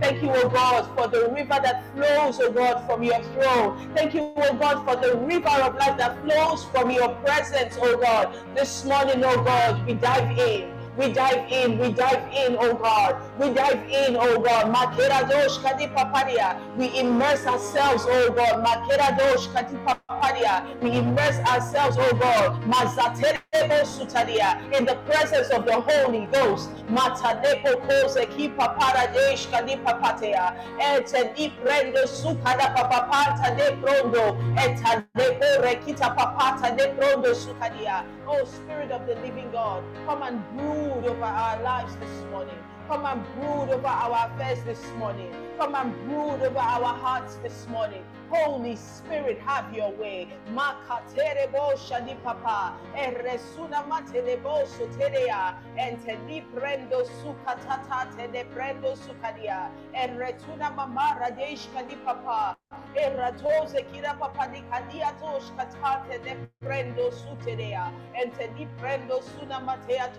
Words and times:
Thank 0.00 0.22
you, 0.22 0.30
O 0.30 0.48
God, 0.48 0.90
for 0.96 1.08
the 1.08 1.28
river 1.30 1.58
that 1.62 1.84
flows, 1.94 2.40
O 2.40 2.50
God, 2.50 2.86
from 2.86 3.02
your 3.02 3.22
throne. 3.22 3.92
Thank 3.94 4.14
you, 4.14 4.32
O 4.36 4.54
God, 4.54 4.84
for 4.84 4.96
the 5.00 5.16
river 5.16 5.48
of 5.48 5.74
life 5.76 5.96
that 5.98 6.20
flows 6.22 6.64
from 6.64 6.90
your 6.90 7.08
presence, 7.16 7.76
O 7.80 7.96
God. 7.96 8.34
This 8.54 8.84
morning, 8.84 9.24
O 9.24 9.42
God, 9.44 9.86
we 9.86 9.94
dive 9.94 10.36
in. 10.38 10.75
We 10.96 11.12
dive 11.12 11.52
in, 11.52 11.78
we 11.78 11.92
dive 11.92 12.32
in, 12.32 12.56
oh 12.58 12.74
God. 12.74 13.20
We 13.38 13.52
dive 13.52 13.82
in, 13.90 14.16
oh 14.18 14.40
God. 14.40 14.72
We 16.78 16.98
immerse 16.98 17.46
ourselves, 17.46 18.06
oh 18.08 18.30
God. 18.30 18.64
We 20.82 20.92
immerse 20.96 21.38
ourselves, 21.40 21.96
oh 22.00 22.12
God. 22.16 22.62
In 24.72 24.84
the 24.84 24.96
presence 25.06 25.48
of 25.50 25.66
the 25.66 25.80
Holy 25.80 26.26
Ghost. 26.32 26.70
Oh 38.28 38.44
Spirit 38.44 38.90
of 38.90 39.06
the 39.06 39.14
living 39.16 39.50
God, 39.52 39.82
come 40.06 40.22
and 40.22 40.42
brew 40.56 40.85
over 40.92 41.24
our 41.24 41.62
lives 41.62 41.96
this 41.96 42.24
morning. 42.30 42.75
Come 42.88 43.04
and 43.06 43.22
brood 43.34 43.70
over 43.74 43.86
our 43.88 44.30
affairs 44.30 44.62
this 44.64 44.84
morning. 44.98 45.32
Come 45.58 45.74
and 45.74 45.92
brood 46.06 46.42
over 46.42 46.58
our 46.58 46.94
hearts 46.94 47.36
this 47.36 47.66
morning. 47.68 48.04
Holy 48.30 48.76
Spirit, 48.76 49.38
have 49.40 49.72
your 49.74 49.90
way. 49.92 50.28
Shadi 51.76 52.16
papa. 52.22 52.74
Prendo 56.54 57.04
prendo 58.54 58.96
kadi 61.74 61.96
papa. 62.04 62.56
Kira 62.94 64.18
papa 64.18 64.48
di 64.52 64.62
kadia 64.70 65.12
tosh 65.20 65.50
katate 65.58 66.22
de 66.24 66.36
prendo 66.62 67.10
prendo 68.78 69.22
suna 69.22 69.60
matea 69.60 70.14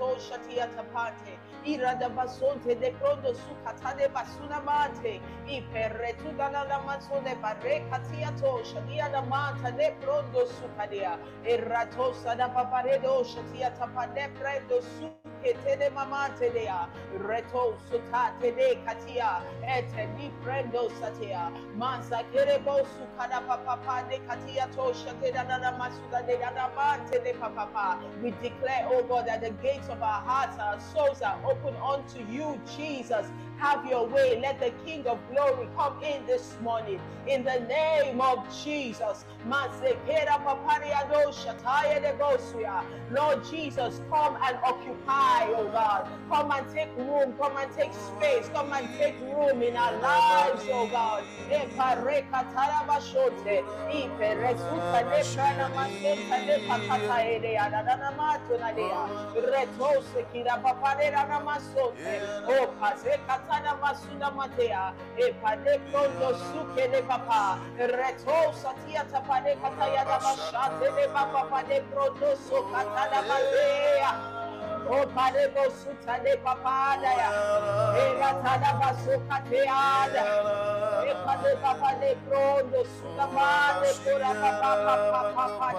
tapate. 0.76 1.37
Ira 1.68 1.96
da 2.00 2.08
basonte 2.10 2.76
de 2.80 2.92
prondo 3.00 3.34
sukatade 3.36 4.08
basuna 4.14 4.60
mate. 4.64 5.20
Iperetuda 5.48 6.50
la 6.70 6.80
maso 6.86 7.20
de 7.26 7.36
barreca 7.36 8.00
katiato 8.00 8.64
shadia 8.64 9.10
da 9.12 9.22
mata 9.22 9.70
ne 9.72 9.92
prondo 10.02 10.45
sukadia 10.45 11.20
errato 11.44 12.14
sada 12.14 12.48
paparedo 12.50 13.23
shatia 13.23 13.72
tapane 13.78 14.30
prendo 14.40 14.82
su 14.82 15.27
ketene 15.48 15.90
mamate 15.94 16.52
dea 16.53 16.88
reto 17.20 17.76
sutate 17.90 18.56
de 18.56 18.76
katia. 18.86 19.42
Ete 19.64 20.08
ni 20.17 20.31
prendo 20.44 20.89
satia. 21.00 21.52
Sukada 22.98 23.42
papa 23.48 24.06
de 24.09 24.20
katia 24.28 24.67
masuda 25.78 26.26
de 26.28 27.34
papa 27.34 28.00
we 28.22 28.31
declare 28.42 28.88
oh 28.92 29.04
God 29.04 29.28
that 29.28 29.42
the 29.42 29.52
gates 29.64 29.88
of 29.89 30.02
our 30.02 30.22
hearts 30.22 30.58
our 30.59 30.80
souls 30.80 31.22
are 31.22 31.39
open 31.45 31.76
unto 31.78 32.20
you 32.32 32.59
Jesus 32.78 33.28
have 33.60 33.86
your 33.86 34.08
way. 34.08 34.40
Let 34.42 34.60
the 34.60 34.72
King 34.86 35.06
of 35.08 35.20
glory 35.32 35.68
come 35.78 36.02
in 36.04 36.26
this 36.26 36.56
morning. 36.62 37.00
In 37.28 37.44
the 37.44 37.60
name 37.62 38.22
of 38.22 38.46
Jesus. 38.64 39.26
Lord 43.12 43.44
Jesus, 43.50 44.02
come 44.12 44.38
and 44.44 44.58
occupy, 44.64 45.48
oh 45.56 45.70
God. 45.72 46.08
Come 46.30 46.52
and 46.52 46.68
take 46.74 46.90
room, 46.98 47.34
come 47.40 47.58
and 47.58 47.72
take 47.76 47.94
space, 47.94 48.50
come 48.54 48.74
and 48.74 48.88
take 48.98 49.16
room 49.22 49.62
in 49.62 49.76
our 49.76 49.94
lives, 50.02 50.64
oh 50.72 50.88
God. 50.88 51.24
Oh, 62.50 63.47
pase 63.48 63.62
katana 63.64 63.76
masuna 63.82 64.32
matea, 64.32 64.94
e 65.18 65.34
pade 65.42 65.80
kondo 65.92 66.38
suke 66.38 66.92
le 66.92 67.02
papa, 67.04 67.60
reto 67.78 68.54
satia 68.54 69.06
tapade 69.06 69.56
kataya 69.62 70.06
da 70.06 70.20
bashate 70.20 70.96
le 70.96 71.08
papa 71.14 71.48
pade 71.50 71.84
proto 71.92 72.36
so 72.36 72.64
katana 72.64 73.22
mazea. 73.28 74.48
O 74.90 75.06
pade 75.08 75.54
bo 75.54 75.70
suta 75.70 76.20
de 76.24 76.38
papada 76.38 77.12
ya. 77.12 77.30
E 77.98 78.16
ratada 78.20 78.72
baso 78.80 79.20
kateada. 79.28 80.24
E 81.04 81.14
pade 81.26 81.62
papa 81.62 81.96
de 82.00 82.16
prondo 82.28 82.86
suta 82.86 83.28
papa 83.28 83.82
papa 84.86 85.34
papa 85.36 85.78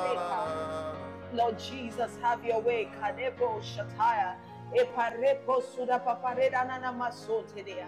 Lord 1.33 1.59
Jesus, 1.59 2.19
have 2.23 2.45
your 2.45 2.61
way. 2.61 2.89
Kadebo 3.01 3.61
shataya. 3.63 4.35
E 4.75 4.85
parepo 4.85 5.63
suda 5.63 5.99
papareda 5.99 6.65
nana 6.67 6.93
masote 6.93 7.65
dea. 7.65 7.87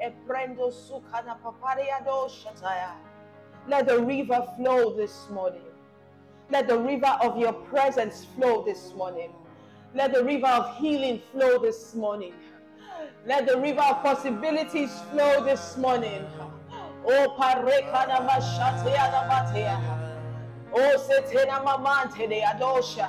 E 0.00 0.10
prendo 0.26 0.70
sukana 0.70 1.36
paparia 1.42 2.04
do 2.04 2.28
shataya. 2.28 2.92
Let 3.68 3.86
the 3.86 4.00
river 4.00 4.46
flow 4.56 4.94
this 4.94 5.28
morning. 5.30 5.62
Let 6.50 6.68
the 6.68 6.78
river 6.78 7.18
of 7.22 7.36
your 7.36 7.52
presence 7.52 8.24
flow 8.36 8.62
this 8.62 8.92
morning. 8.94 9.32
Let 9.94 10.12
the 10.12 10.22
river 10.22 10.46
of 10.46 10.76
healing 10.76 11.20
flow 11.32 11.58
this 11.58 11.94
morning. 11.94 12.34
Let 13.26 13.46
the 13.46 13.58
river 13.58 13.80
of 13.80 14.02
possibilities 14.02 14.92
flow 15.10 15.44
this 15.44 15.76
morning. 15.76 16.24
Oh, 17.04 17.34
parekana 17.38 18.20
mashatea 18.20 19.10
na 19.10 19.22
matea. 19.28 19.80
Oh, 20.72 20.98
setena 20.98 21.64
mamante 21.64 22.28
de 22.28 22.42
adosha. 22.42 23.08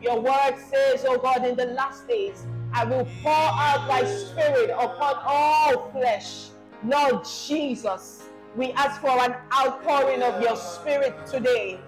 Your 0.00 0.20
word 0.20 0.54
says, 0.70 1.04
oh 1.08 1.18
God, 1.18 1.44
in 1.44 1.56
the 1.56 1.66
last 1.66 2.06
days, 2.06 2.46
I 2.72 2.84
will 2.84 3.06
pour 3.22 3.32
out 3.32 3.88
my 3.88 4.04
spirit 4.04 4.70
upon 4.70 5.14
all 5.24 5.90
flesh. 5.90 6.50
Lord 6.84 7.24
Jesus, 7.24 8.28
we 8.56 8.72
ask 8.72 9.00
for 9.00 9.10
an 9.10 9.34
outpouring 9.52 10.22
of 10.22 10.40
your 10.40 10.56
spirit 10.56 11.26
today. 11.26 11.80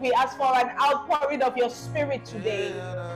We 0.00 0.12
ask 0.12 0.36
for 0.36 0.54
an 0.54 0.70
outpouring 0.80 1.42
of 1.42 1.56
your 1.56 1.70
spirit 1.70 2.24
today. 2.24 2.72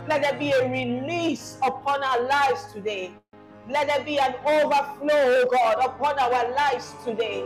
Let 0.09 0.23
there 0.23 0.39
be 0.39 0.53
a 0.53 0.71
release 0.71 1.59
upon 1.63 2.03
our 2.03 2.23
lives 2.23 2.73
today. 2.73 3.13
Let 3.69 3.89
there 3.89 4.05
be 4.05 4.19
an 4.19 4.35
overflow, 4.47 5.11
oh 5.13 5.47
God, 5.51 5.85
upon 5.85 6.19
our 6.19 6.53
lives 6.55 6.95
today. 7.05 7.45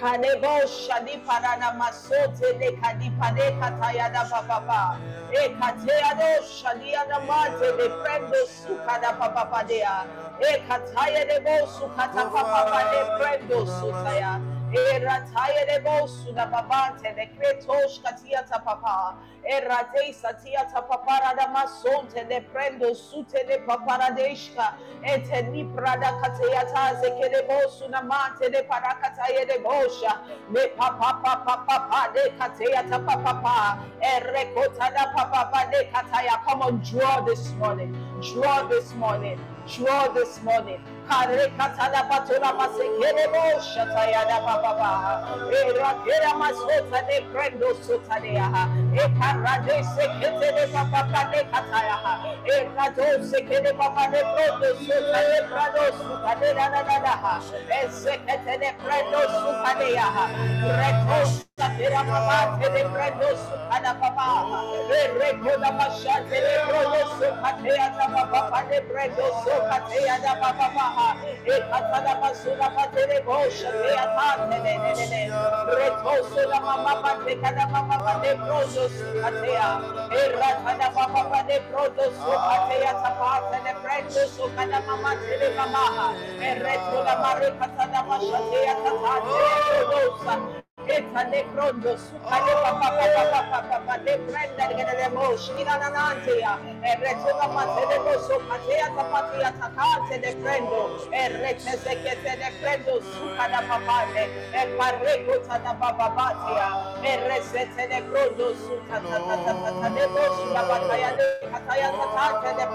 Kanebo 0.00 0.60
shadi 0.66 1.18
parana 1.24 1.72
masote 1.78 2.58
de 2.58 2.72
kadipade 2.76 3.58
kataya 3.58 4.12
da 4.12 4.24
papa. 4.28 5.00
E 5.32 5.48
katea 5.58 6.12
do 6.18 6.44
shadia 6.44 7.08
da 7.08 7.20
mate 7.20 7.76
de 7.76 7.88
prendo 8.02 8.40
sukada 8.46 9.16
papa 9.18 9.64
dea. 9.66 10.06
E 10.40 10.60
kataya 10.68 11.24
de 11.26 11.40
bo 11.40 11.66
sukata 11.66 12.30
papa 12.30 12.80
de 12.92 13.00
prendo 13.18 13.66
sutaya. 13.66 14.55
E 14.72 14.98
rataya 14.98 15.66
de 15.66 15.78
bo 15.80 16.06
suda 16.06 16.46
babante 16.46 17.14
de 17.14 17.26
kretosh 17.38 18.02
katia 18.02 18.42
ta 18.48 18.58
papa. 18.58 19.16
E 19.44 19.60
rate 19.60 20.12
satia 20.12 20.68
ta 20.72 20.82
papara 20.82 21.36
da 21.36 21.46
masonte 21.46 22.28
de 22.28 22.40
prendo 22.52 22.92
sute 22.94 23.46
de 23.46 23.58
paparadeshka. 23.58 24.74
E 25.04 25.20
te 25.20 25.42
ni 25.50 25.64
prada 25.64 26.18
katea 26.20 26.64
ta 26.72 26.94
zekele 27.00 27.46
bo 27.46 27.70
suna 27.70 28.02
mate 28.02 28.50
de 28.50 28.62
parakataya 28.64 29.46
de 29.46 29.62
bosha. 29.62 30.18
Le 30.50 30.68
papa 30.76 31.20
papa 31.22 31.64
papa 31.64 32.12
de 32.12 32.30
katea 32.36 32.88
ta 32.90 32.98
papa. 32.98 33.78
E 34.02 34.20
rekota 34.20 34.90
da 34.92 35.12
papa 35.14 35.70
de 35.70 35.86
kataya. 35.92 36.44
Come 36.44 36.62
on, 36.62 36.82
draw 36.82 37.20
this 37.24 37.52
morning. 37.54 37.96
Draw 38.20 38.66
this 38.66 38.92
morning. 38.94 39.38
Draw 39.76 40.08
this 40.08 40.42
morning. 40.42 40.80
Kare 41.08 41.50
katala 41.56 42.02
patula 42.08 42.50
masekere 42.58 43.26
bo 43.32 43.60
shataya 43.60 44.26
da 44.28 44.38
papa. 44.40 44.90
E 45.52 45.72
rakera 45.78 46.32
masota 46.34 47.00
de 47.06 47.20
prendo 47.32 47.74
sotadea. 47.84 48.85
E. 48.96 49.00
E. 49.00 49.02
E. 49.02 49.36
E. 49.52 50.76
E 71.46 71.60
pate 77.02 77.36
kada 77.36 77.66
papa 77.68 78.14
de 78.20 78.34
prendo 78.86 78.88
sukatea. 78.88 79.80
E 80.10 80.28
ratada 80.36 80.90
papa 80.90 81.44
prodo 81.70 82.04
su 82.04 82.30
patea 82.30 82.92
tapate 83.02 83.62
le 83.64 83.74
prendo 83.82 84.26
su 84.28 84.50
cada 84.54 84.80
mama 84.80 85.14
tele 85.16 85.54
mama 85.54 86.14
e 86.40 86.54
retro 86.54 87.02
la 87.04 87.16
mare 87.16 87.52
katada 87.58 88.02
mashatea 88.02 88.74
tatate 88.82 89.36
prodosa 89.68 90.55
Eta 90.55 90.55
papa 92.62 92.88
papa 92.96 93.30
papa 93.32 93.60
papa 93.70 93.94
mo 95.10 95.36
shina 95.36 95.74
na 95.78 95.88
e 96.82 96.92
mo 98.04 98.14
so 98.26 98.38
prendo 100.42 100.82
e 101.12 101.28
rete 101.42 101.72
se 101.82 101.92
te 102.02 102.38
prendo 102.60 103.00
papa 103.68 103.96
e 104.12 104.24
ta 105.48 105.58
papa 105.74 106.26
e 107.02 107.18
ta 108.90 109.08
ta 109.08 109.18
ta 109.26 109.52
ta 109.62 109.70
ta 109.80 109.88
mo 110.14 110.24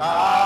are 0.00 0.37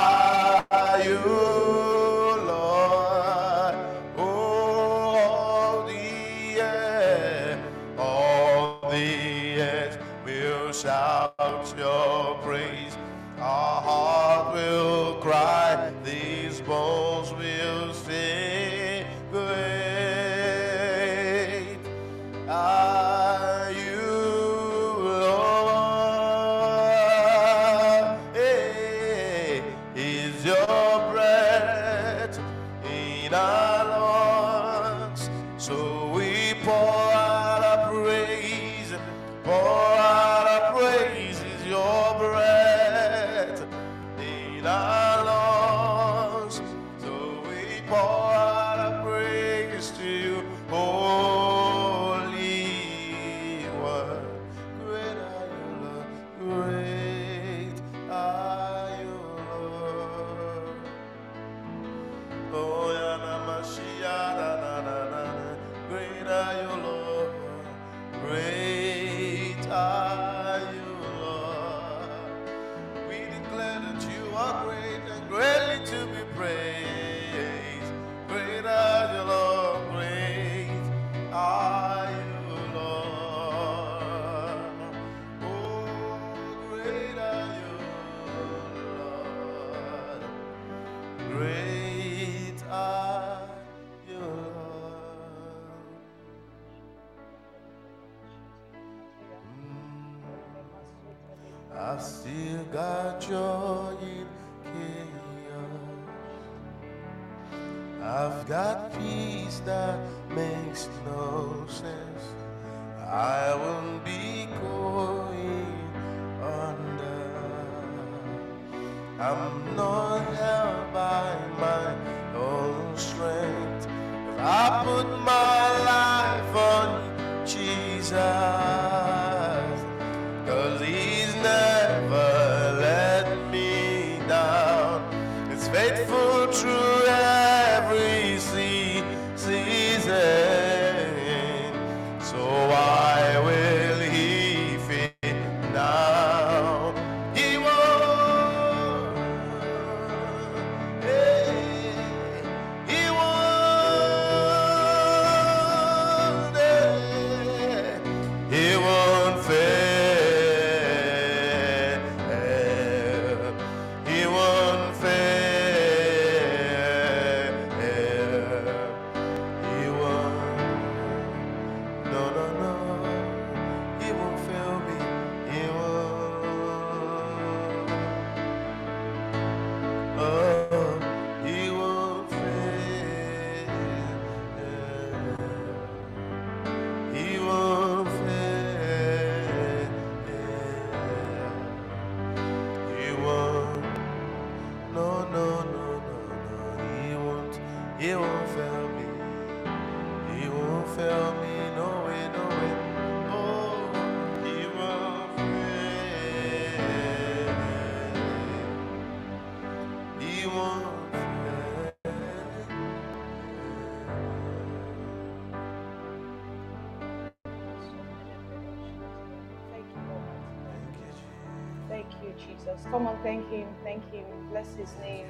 Jesus. 222.73 222.87
Come 222.91 223.07
on, 223.07 223.19
thank 223.23 223.49
Him, 223.51 223.67
thank 223.83 224.03
Him, 224.13 224.25
bless 224.51 224.75
His 224.75 224.93
name, 225.01 225.27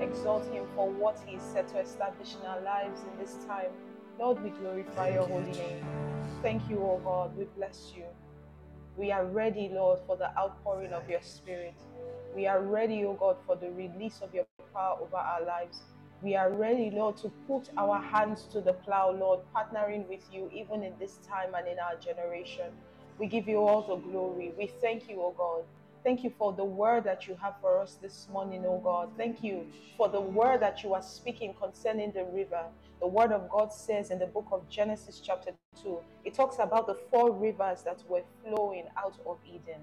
exalt 0.00 0.46
Him 0.52 0.64
for 0.74 0.90
what 0.90 1.18
He 1.26 1.36
is 1.36 1.42
set 1.42 1.68
to 1.68 1.80
establish 1.80 2.34
in 2.40 2.46
our 2.46 2.60
lives 2.60 3.00
in 3.00 3.18
this 3.18 3.38
time. 3.46 3.70
Lord, 4.18 4.42
we 4.42 4.50
glorify 4.50 5.10
your 5.14 5.26
holy 5.26 5.52
name. 5.52 5.84
Thank 6.42 6.68
you, 6.68 6.78
O 6.78 7.00
God. 7.02 7.36
We 7.36 7.44
bless 7.56 7.92
you. 7.96 8.04
We 8.96 9.12
are 9.12 9.24
ready, 9.24 9.70
Lord, 9.72 10.00
for 10.06 10.16
the 10.16 10.36
outpouring 10.36 10.92
of 10.92 11.08
your 11.08 11.22
Spirit. 11.22 11.74
We 12.34 12.46
are 12.46 12.60
ready, 12.60 13.04
O 13.04 13.14
God, 13.14 13.36
for 13.46 13.56
the 13.56 13.70
release 13.70 14.20
of 14.22 14.34
your 14.34 14.44
power 14.74 14.98
over 15.00 15.16
our 15.16 15.44
lives. 15.44 15.80
We 16.22 16.36
are 16.36 16.50
ready, 16.52 16.90
Lord, 16.90 17.16
to 17.18 17.30
put 17.48 17.70
our 17.78 18.00
hands 18.00 18.46
to 18.52 18.60
the 18.60 18.74
plow, 18.74 19.10
Lord, 19.10 19.40
partnering 19.54 20.06
with 20.08 20.20
you 20.32 20.50
even 20.52 20.82
in 20.82 20.92
this 20.98 21.18
time 21.26 21.54
and 21.54 21.66
in 21.66 21.78
our 21.78 21.96
generation. 21.96 22.66
We 23.18 23.26
give 23.26 23.48
you 23.48 23.58
all 23.58 23.82
the 23.82 23.96
glory. 23.96 24.52
We 24.58 24.66
thank 24.66 25.08
you, 25.08 25.20
O 25.22 25.34
God. 25.36 25.64
Thank 26.02 26.24
you 26.24 26.32
for 26.38 26.54
the 26.54 26.64
word 26.64 27.04
that 27.04 27.28
you 27.28 27.36
have 27.42 27.56
for 27.60 27.78
us 27.78 27.98
this 28.00 28.26
morning, 28.32 28.64
O 28.66 28.78
God. 28.78 29.10
Thank 29.18 29.44
you 29.44 29.66
for 29.98 30.08
the 30.08 30.20
word 30.20 30.60
that 30.62 30.82
you 30.82 30.94
are 30.94 31.02
speaking 31.02 31.54
concerning 31.60 32.10
the 32.12 32.24
river. 32.24 32.64
The 33.00 33.06
word 33.06 33.32
of 33.32 33.50
God 33.50 33.70
says 33.70 34.10
in 34.10 34.18
the 34.18 34.26
book 34.26 34.46
of 34.50 34.66
Genesis, 34.70 35.20
chapter 35.22 35.50
2, 35.82 35.98
it 36.24 36.32
talks 36.32 36.56
about 36.58 36.86
the 36.86 36.94
four 37.10 37.30
rivers 37.32 37.82
that 37.82 38.02
were 38.08 38.22
flowing 38.42 38.86
out 38.96 39.18
of 39.26 39.38
Eden. 39.46 39.80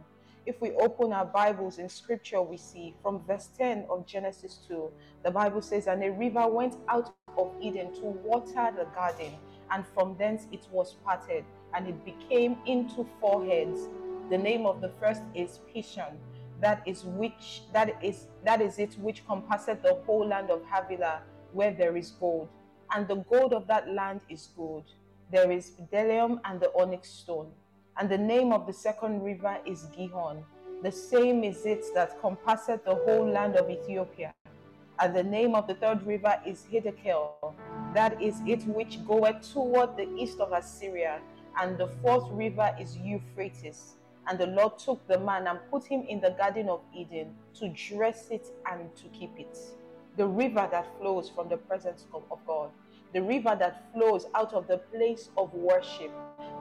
If 0.48 0.60
we 0.60 0.72
open 0.72 1.14
our 1.14 1.26
Bibles 1.26 1.78
in 1.78 1.88
scripture, 1.88 2.42
we 2.42 2.58
see 2.58 2.96
from 3.04 3.22
verse 3.28 3.50
10 3.56 3.86
of 3.88 4.08
Genesis 4.08 4.60
2, 4.68 4.90
the 5.24 5.30
Bible 5.32 5.62
says, 5.62 5.86
And 5.86 6.04
a 6.04 6.12
river 6.12 6.48
went 6.48 6.78
out 6.90 7.14
of 7.38 7.52
Eden 7.62 7.94
to 7.94 8.02
water 8.02 8.74
the 8.76 8.86
garden, 8.96 9.34
and 9.70 9.86
from 9.94 10.16
thence 10.18 10.48
it 10.52 10.68
was 10.72 10.96
parted, 11.06 11.44
and 11.76 11.88
it 11.88 12.04
became 12.06 12.58
into 12.66 13.06
four 13.22 13.46
heads. 13.46 13.88
The 14.30 14.38
name 14.38 14.66
of 14.66 14.82
the 14.82 14.90
first 15.00 15.22
is 15.34 15.62
Pishon. 15.74 16.18
That 16.60 16.82
is 16.86 17.06
which 17.06 17.62
that 17.72 18.04
is 18.04 18.28
that 18.44 18.62
is 18.62 18.78
it 18.78 18.96
which 19.00 19.26
compasseth 19.26 19.82
the 19.82 20.02
whole 20.06 20.28
land 20.28 20.50
of 20.50 20.64
Havilah, 20.66 21.22
where 21.54 21.72
there 21.72 21.96
is 21.96 22.12
gold. 22.12 22.50
And 22.94 23.08
the 23.08 23.24
gold 23.30 23.54
of 23.54 23.68
that 23.68 23.88
land 23.90 24.20
is 24.30 24.50
gold. 24.58 24.84
There 25.32 25.50
is 25.50 25.72
bdellium 25.72 26.42
and 26.44 26.60
the 26.60 26.72
onyx 26.76 27.10
stone. 27.10 27.52
And 27.98 28.10
the 28.10 28.18
name 28.18 28.52
of 28.52 28.68
the 28.68 28.74
second 28.74 29.24
river 29.24 29.58
is 29.66 29.88
Gihon. 29.96 30.44
The 30.84 30.92
same 30.92 31.44
is 31.46 31.66
it 31.66 31.86
that 31.96 32.22
compasseth 32.22 32.84
the 32.84 32.96
whole 32.96 33.30
land 33.30 33.56
of 33.56 33.70
Ethiopia. 33.70 34.34
And 35.00 35.16
the 35.16 35.24
name 35.24 35.56
of 35.56 35.68
the 35.68 35.76
third 35.76 36.06
river 36.06 36.40
is 36.46 36.66
Hiddekel. 36.72 37.54
That 37.94 38.22
is 38.22 38.42
it 38.46 38.64
which 38.68 39.06
goeth 39.08 39.54
toward 39.54 39.96
the 39.96 40.10
east 40.18 40.40
of 40.40 40.52
Assyria. 40.52 41.22
And 41.60 41.78
the 41.78 41.88
fourth 42.02 42.30
river 42.32 42.76
is 42.80 42.98
Euphrates. 42.98 43.96
And 44.30 44.38
the 44.38 44.48
Lord 44.48 44.78
took 44.78 45.08
the 45.08 45.20
man 45.20 45.48
and 45.48 45.60
put 45.72 45.86
him 45.86 46.04
in 46.08 46.20
the 46.20 46.32
Garden 46.32 46.70
of 46.70 46.82
Eden 46.96 47.36
to 47.56 47.70
dress 47.70 48.30
it 48.30 48.48
and 48.70 48.96
to 48.96 49.08
keep 49.10 49.38
it. 49.38 49.58
The 50.18 50.28
river 50.28 50.68
that 50.72 50.88
flows 51.00 51.30
from 51.30 51.50
the 51.50 51.58
presence 51.58 52.06
of 52.14 52.24
God 52.46 52.72
the 53.14 53.22
river 53.22 53.56
that 53.58 53.84
flows 53.94 54.26
out 54.36 54.54
of 54.54 54.68
the 54.68 54.78
place 54.78 55.30
of 55.38 55.54
worship. 55.54 56.12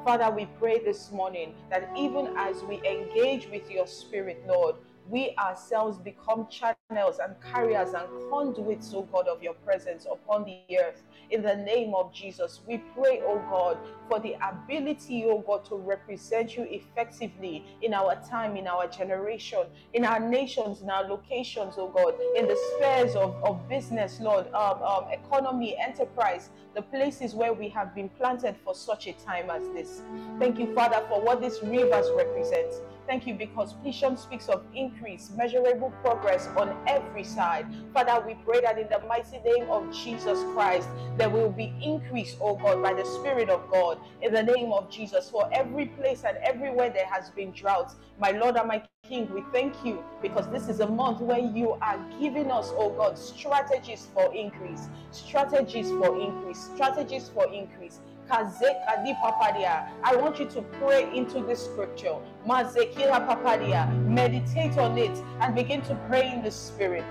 Father, 0.04 0.30
we 0.30 0.46
pray 0.58 0.78
this 0.78 1.11
morning 1.11 1.54
that 1.70 1.90
even 1.96 2.32
as 2.37 2.62
we 2.62 2.76
engage 2.87 3.49
with 3.50 3.68
your 3.70 3.87
spirit, 3.87 4.42
Lord, 4.46 4.76
we 5.11 5.35
ourselves 5.39 5.99
become 5.99 6.47
channels 6.49 7.19
and 7.23 7.35
carriers 7.53 7.95
and 7.95 8.09
conduits, 8.31 8.93
oh 8.95 9.03
God, 9.13 9.29
of 9.29 9.43
your 9.43 9.55
presence 9.55 10.07
upon 10.11 10.45
the 10.45 10.79
earth. 10.79 11.03
In 11.31 11.43
the 11.43 11.57
name 11.57 11.95
of 11.95 12.13
Jesus, 12.13 12.61
we 12.67 12.79
pray, 12.95 13.21
oh 13.25 13.39
God, 13.51 13.79
for 14.09 14.21
the 14.21 14.37
ability, 14.47 15.25
oh 15.27 15.39
God, 15.39 15.65
to 15.67 15.77
represent 15.77 16.57
you 16.57 16.65
effectively 16.71 17.65
in 17.83 17.95
our 17.95 18.17
time, 18.29 18.57
in 18.57 18.67
our 18.67 18.87
generation, 18.89 19.65
in 19.93 20.05
our 20.05 20.21
nations, 20.21 20.83
in 20.83 20.91
our 20.91 21.05
locations, 21.05 21.75
O 21.79 21.89
God, 21.89 22.15
in 22.37 22.47
the 22.47 22.57
spheres 22.75 23.15
of, 23.17 23.35
of 23.45 23.69
business, 23.69 24.21
Lord, 24.21 24.47
um, 24.53 24.83
um, 24.83 25.05
economy, 25.11 25.77
enterprise, 25.79 26.51
the 26.75 26.83
places 26.83 27.35
where 27.35 27.53
we 27.53 27.69
have 27.71 27.95
been 27.95 28.09
planted 28.11 28.57
for 28.65 28.75
such 28.75 29.07
a 29.07 29.13
time 29.15 29.51
as 29.51 29.63
this. 29.71 30.03
Thank 30.39 30.59
you, 30.59 30.75
Father, 30.75 31.05
for 31.09 31.21
what 31.21 31.41
these 31.41 31.61
rivers 31.63 32.07
represent. 32.17 32.73
Thank 33.07 33.27
you 33.27 33.35
because 33.35 33.75
Pishon 33.85 34.19
speaks 34.19 34.49
of 34.49 34.65
increase, 34.75 35.31
measurable 35.37 35.93
progress 36.03 36.49
on 36.57 36.77
every 36.89 37.23
side. 37.23 37.67
Father, 37.95 38.25
we 38.27 38.35
pray 38.45 38.61
that 38.63 38.79
in 38.79 38.89
the 38.89 38.99
mighty 39.07 39.39
name 39.39 39.71
of 39.71 39.95
Jesus 39.95 40.43
Christ, 40.55 40.89
there 41.17 41.31
will 41.31 41.51
be 41.51 41.73
increase, 41.81 42.37
oh 42.41 42.57
God, 42.57 42.83
by 42.83 42.95
the 42.95 43.05
Spirit 43.05 43.49
of 43.49 43.71
God. 43.71 44.01
In 44.23 44.33
the 44.33 44.43
name 44.43 44.73
of 44.73 44.91
Jesus, 44.91 45.31
for 45.31 45.49
every 45.53 45.87
place 45.87 46.25
and 46.27 46.37
everywhere 46.39 46.91
there 46.91 47.07
has 47.07 47.31
been 47.31 47.53
droughts, 47.53 47.95
my 48.19 48.33
Lord 48.33 48.57
and 48.57 48.67
my 48.67 48.83
King, 49.09 49.33
we 49.33 49.45
thank 49.53 49.73
you 49.85 50.03
because 50.21 50.49
this 50.51 50.69
is 50.69 50.81
a 50.81 50.87
month 50.89 51.21
where 51.21 51.39
you 51.39 51.73
are 51.81 52.05
giving 52.19 52.51
us, 52.51 52.73
oh 52.75 52.91
God, 52.91 53.17
strategies 53.17 54.09
for 54.13 54.35
increase, 54.35 54.89
strategies 55.13 55.91
for 55.91 56.19
increase, 56.19 56.59
strategies 56.75 57.29
for 57.29 57.47
increase. 57.53 58.01
I 58.30 60.16
want 60.16 60.38
you 60.38 60.47
to 60.47 60.62
pray 60.62 61.16
into 61.16 61.40
this 61.40 61.64
scripture. 61.64 62.16
papadia. 62.47 63.88
Meditate 64.06 64.78
on 64.78 64.99
it 64.99 65.16
and 65.40 65.54
begin 65.54 65.83
to 65.83 65.95
pray 66.09 66.33
in 66.33 66.42
the 66.42 66.50
spirit. 66.50 67.04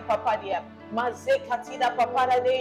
papadia. 0.00 0.62
Mazekatida 0.94 1.94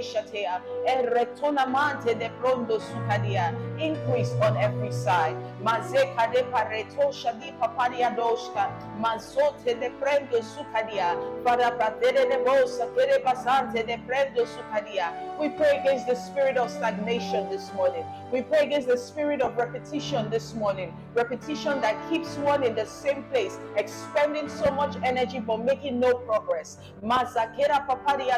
shatea. 0.03 0.61
Eretonamante 0.85 2.17
de 2.17 2.29
prondo 2.41 2.79
sukadia. 2.79 3.53
Increase 3.79 4.33
on 4.41 4.57
every 4.57 4.91
side. 4.91 5.35
Mazeka 5.63 6.31
de 6.33 6.43
pareto 6.43 7.11
shadi 7.11 7.53
paparia 7.59 8.15
doshka. 8.15 8.71
Mazote 8.99 9.79
de 9.79 9.91
prendo 9.99 10.41
sukadia. 10.43 11.15
Para 11.43 11.71
pratere 11.71 12.27
de 12.29 12.37
bosa 12.43 12.87
kere 12.95 13.23
basante 13.23 13.85
de 13.85 13.97
prendo 14.07 14.45
sukadia. 14.45 15.13
We 15.39 15.49
pray 15.49 15.77
against 15.77 16.07
the 16.07 16.15
spirit 16.15 16.57
of 16.57 16.69
stagnation 16.69 17.49
this 17.49 17.71
morning. 17.73 18.05
We 18.31 18.41
pray 18.41 18.65
against 18.65 18.87
the 18.87 18.97
spirit 18.97 19.41
of 19.41 19.55
repetition 19.55 20.29
this 20.29 20.53
morning. 20.53 20.93
Repetition 21.13 21.79
that 21.81 21.95
keeps 22.09 22.35
one 22.37 22.63
in 22.63 22.75
the 22.75 22.85
same 22.85 23.23
place, 23.31 23.57
expending 23.75 24.49
so 24.49 24.69
much 24.71 24.95
energy 25.03 25.39
but 25.39 25.63
making 25.63 25.99
no 25.99 26.13
progress. 26.13 26.77
Mazakera 27.03 27.85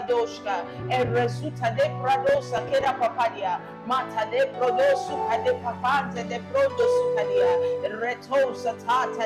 doshka. 0.07 0.65
And 0.91 1.13
resulta 1.15 1.75
de 1.75 1.89
pradosa 2.01 2.61
kera 2.69 2.93
papadia. 2.99 3.59
Mata 3.89 4.29
de 4.29 4.45
prodosu 4.53 5.17
de 5.43 5.53
papante 5.63 6.23
de 6.29 6.39
prodosu 6.53 7.15
kadia. 7.15 7.51
Retosa 7.99 8.77
tata. 8.85 9.23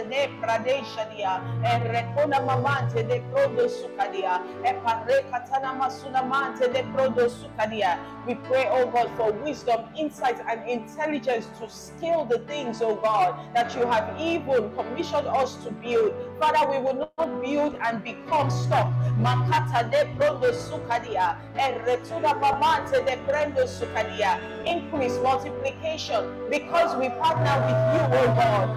And 1.65 1.83
rekona 1.83 2.39
mamante 2.39 3.05
de 3.05 3.19
prodosu 3.33 3.89
kadia. 3.97 4.41
E 4.63 4.73
pare 4.81 5.25
katana 5.29 5.73
masunamante 5.77 6.71
de 6.71 6.81
prodosu 6.93 7.49
kadia. 7.57 7.99
We 8.25 8.35
pray, 8.35 8.69
oh 8.71 8.87
God, 8.87 9.11
for 9.17 9.33
wisdom, 9.33 9.81
insight, 9.97 10.39
and 10.49 10.69
intelligence 10.69 11.45
to 11.59 11.69
scale 11.69 12.23
the 12.23 12.39
things, 12.39 12.81
oh 12.81 12.95
God, 12.95 13.37
that 13.53 13.75
you 13.75 13.85
have 13.85 14.17
even 14.17 14.73
commissioned 14.75 15.27
us 15.27 15.55
to 15.65 15.71
build. 15.71 16.13
Father, 16.39 16.71
we 16.71 16.77
will 16.77 17.09
not 17.17 17.41
build 17.43 17.75
and 17.81 18.01
become 18.01 18.49
stuck. 18.49 18.87
Makata 19.19 19.91
de 19.91 20.05
prondo 20.15 20.53
sukadia, 20.53 21.35
and 21.57 21.75
retuna 21.85 22.39
mamante 22.39 23.05
de 23.05 23.17
prendo 23.27 23.67
sukadia. 23.67 24.39
Increase 24.65 25.17
multiplication 25.19 26.49
because 26.49 26.95
we 26.97 27.09
partner 27.09 27.55
with 27.65 27.79
you, 27.93 28.01
oh 28.19 28.27
God. 28.35 28.69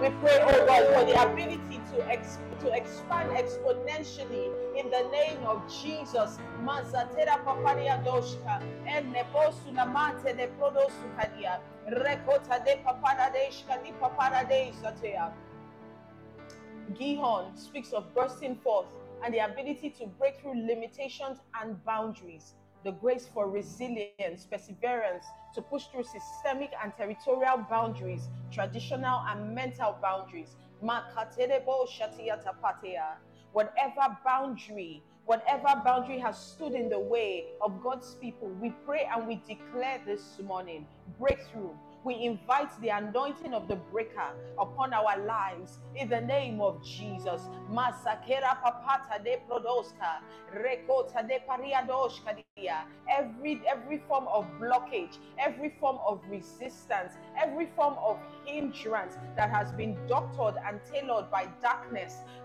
We 0.00 0.08
pray, 0.20 0.38
oh 0.42 0.66
God, 0.66 0.84
for 0.94 1.04
the 1.04 1.14
ability 1.22 1.80
to 1.90 2.02
to 2.62 2.72
expand 2.76 3.30
exponentially 3.32 4.50
in 4.76 4.88
the 4.88 5.08
name 5.10 5.42
of 5.44 5.60
Jesus. 5.82 6.38
Mazatera 6.62 7.42
paparia 7.44 8.02
doshka 8.04 8.62
and 8.86 9.12
nebosu 9.12 9.72
namante 9.72 10.36
de 10.36 10.46
prodosu 10.58 11.06
kadia 11.16 11.58
rekota 11.90 12.64
de 12.64 12.76
paparadeshka 12.84 13.82
di 13.82 13.92
paparadesatea. 14.00 15.32
Gihon 16.94 17.56
speaks 17.56 17.92
of 17.92 18.14
bursting 18.14 18.56
forth 18.56 18.94
and 19.24 19.34
the 19.34 19.38
ability 19.38 19.90
to 19.90 20.06
break 20.06 20.40
through 20.40 20.54
limitations 20.66 21.38
and 21.60 21.84
boundaries, 21.84 22.54
the 22.84 22.92
grace 22.92 23.28
for 23.32 23.48
resilience, 23.48 24.46
perseverance 24.50 25.24
to 25.54 25.62
push 25.62 25.86
through 25.86 26.04
systemic 26.04 26.70
and 26.82 26.92
territorial 26.96 27.58
boundaries, 27.70 28.28
traditional 28.50 29.24
and 29.28 29.54
mental 29.54 29.96
boundaries, 30.02 30.56
Whatever 33.52 34.18
boundary, 34.24 35.02
whatever 35.26 35.82
boundary 35.84 36.18
has 36.18 36.38
stood 36.38 36.72
in 36.72 36.88
the 36.88 36.98
way 36.98 37.44
of 37.60 37.82
God's 37.82 38.14
people, 38.14 38.48
we 38.60 38.70
pray 38.84 39.08
and 39.14 39.28
we 39.28 39.36
declare 39.46 40.00
this 40.04 40.38
morning 40.44 40.86
breakthrough 41.20 41.70
We 42.04 42.14
invite 42.24 42.80
the 42.80 42.88
anointing 42.88 43.54
of 43.54 43.68
the 43.68 43.76
breaker 43.76 44.34
upon 44.58 44.92
our 44.92 45.24
lives 45.24 45.78
in 45.94 46.08
the 46.08 46.20
name 46.20 46.60
of 46.60 46.84
Jesus. 46.84 47.42
Masakera 47.70 48.58
papata 48.60 49.22
de 49.22 49.38
prodoska, 49.48 50.20
rekota 50.52 51.26
de 51.28 51.38
pariadoshka 51.48 52.42
dia. 52.56 52.86
Every 53.08 53.62
every 53.68 53.98
form 54.08 54.26
of 54.26 54.46
blockage, 54.60 55.18
every 55.38 55.76
form 55.78 55.98
of 56.04 56.20
resistance, 56.28 57.12
every 57.40 57.66
form 57.76 57.94
of 58.04 58.18
hindrance 58.46 59.16
that 59.36 59.50
has 59.50 59.70
been 59.72 59.96
doctored 60.08 60.56
and 60.66 60.80
tailored 60.92 61.30
by 61.30 61.46
darkness 61.62 62.22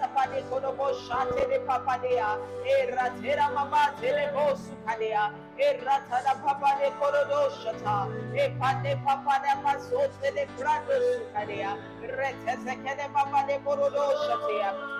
tapade 0.00 0.42
kodobo 0.48 0.94
shate 1.06 1.48
de 1.48 1.58
papadea 1.66 2.38
era 2.78 3.10
tera 3.20 3.50
mama 3.50 3.92
telebo 4.00 4.56
sukadea 4.56 5.32
era 5.58 5.96
tada 6.08 6.34
papade 6.44 6.90
korodo 6.98 7.50
shata 7.60 8.06
e 8.32 8.48
pade 8.60 8.94
papada 9.04 9.56
pasote 9.64 10.30
de 10.36 10.46
prando 10.56 10.94
sukadea 10.94 11.76
rete 12.16 12.54
sekede 12.62 13.06
papade 13.12 13.58
korodo 13.64 14.06
shatea 14.26 14.99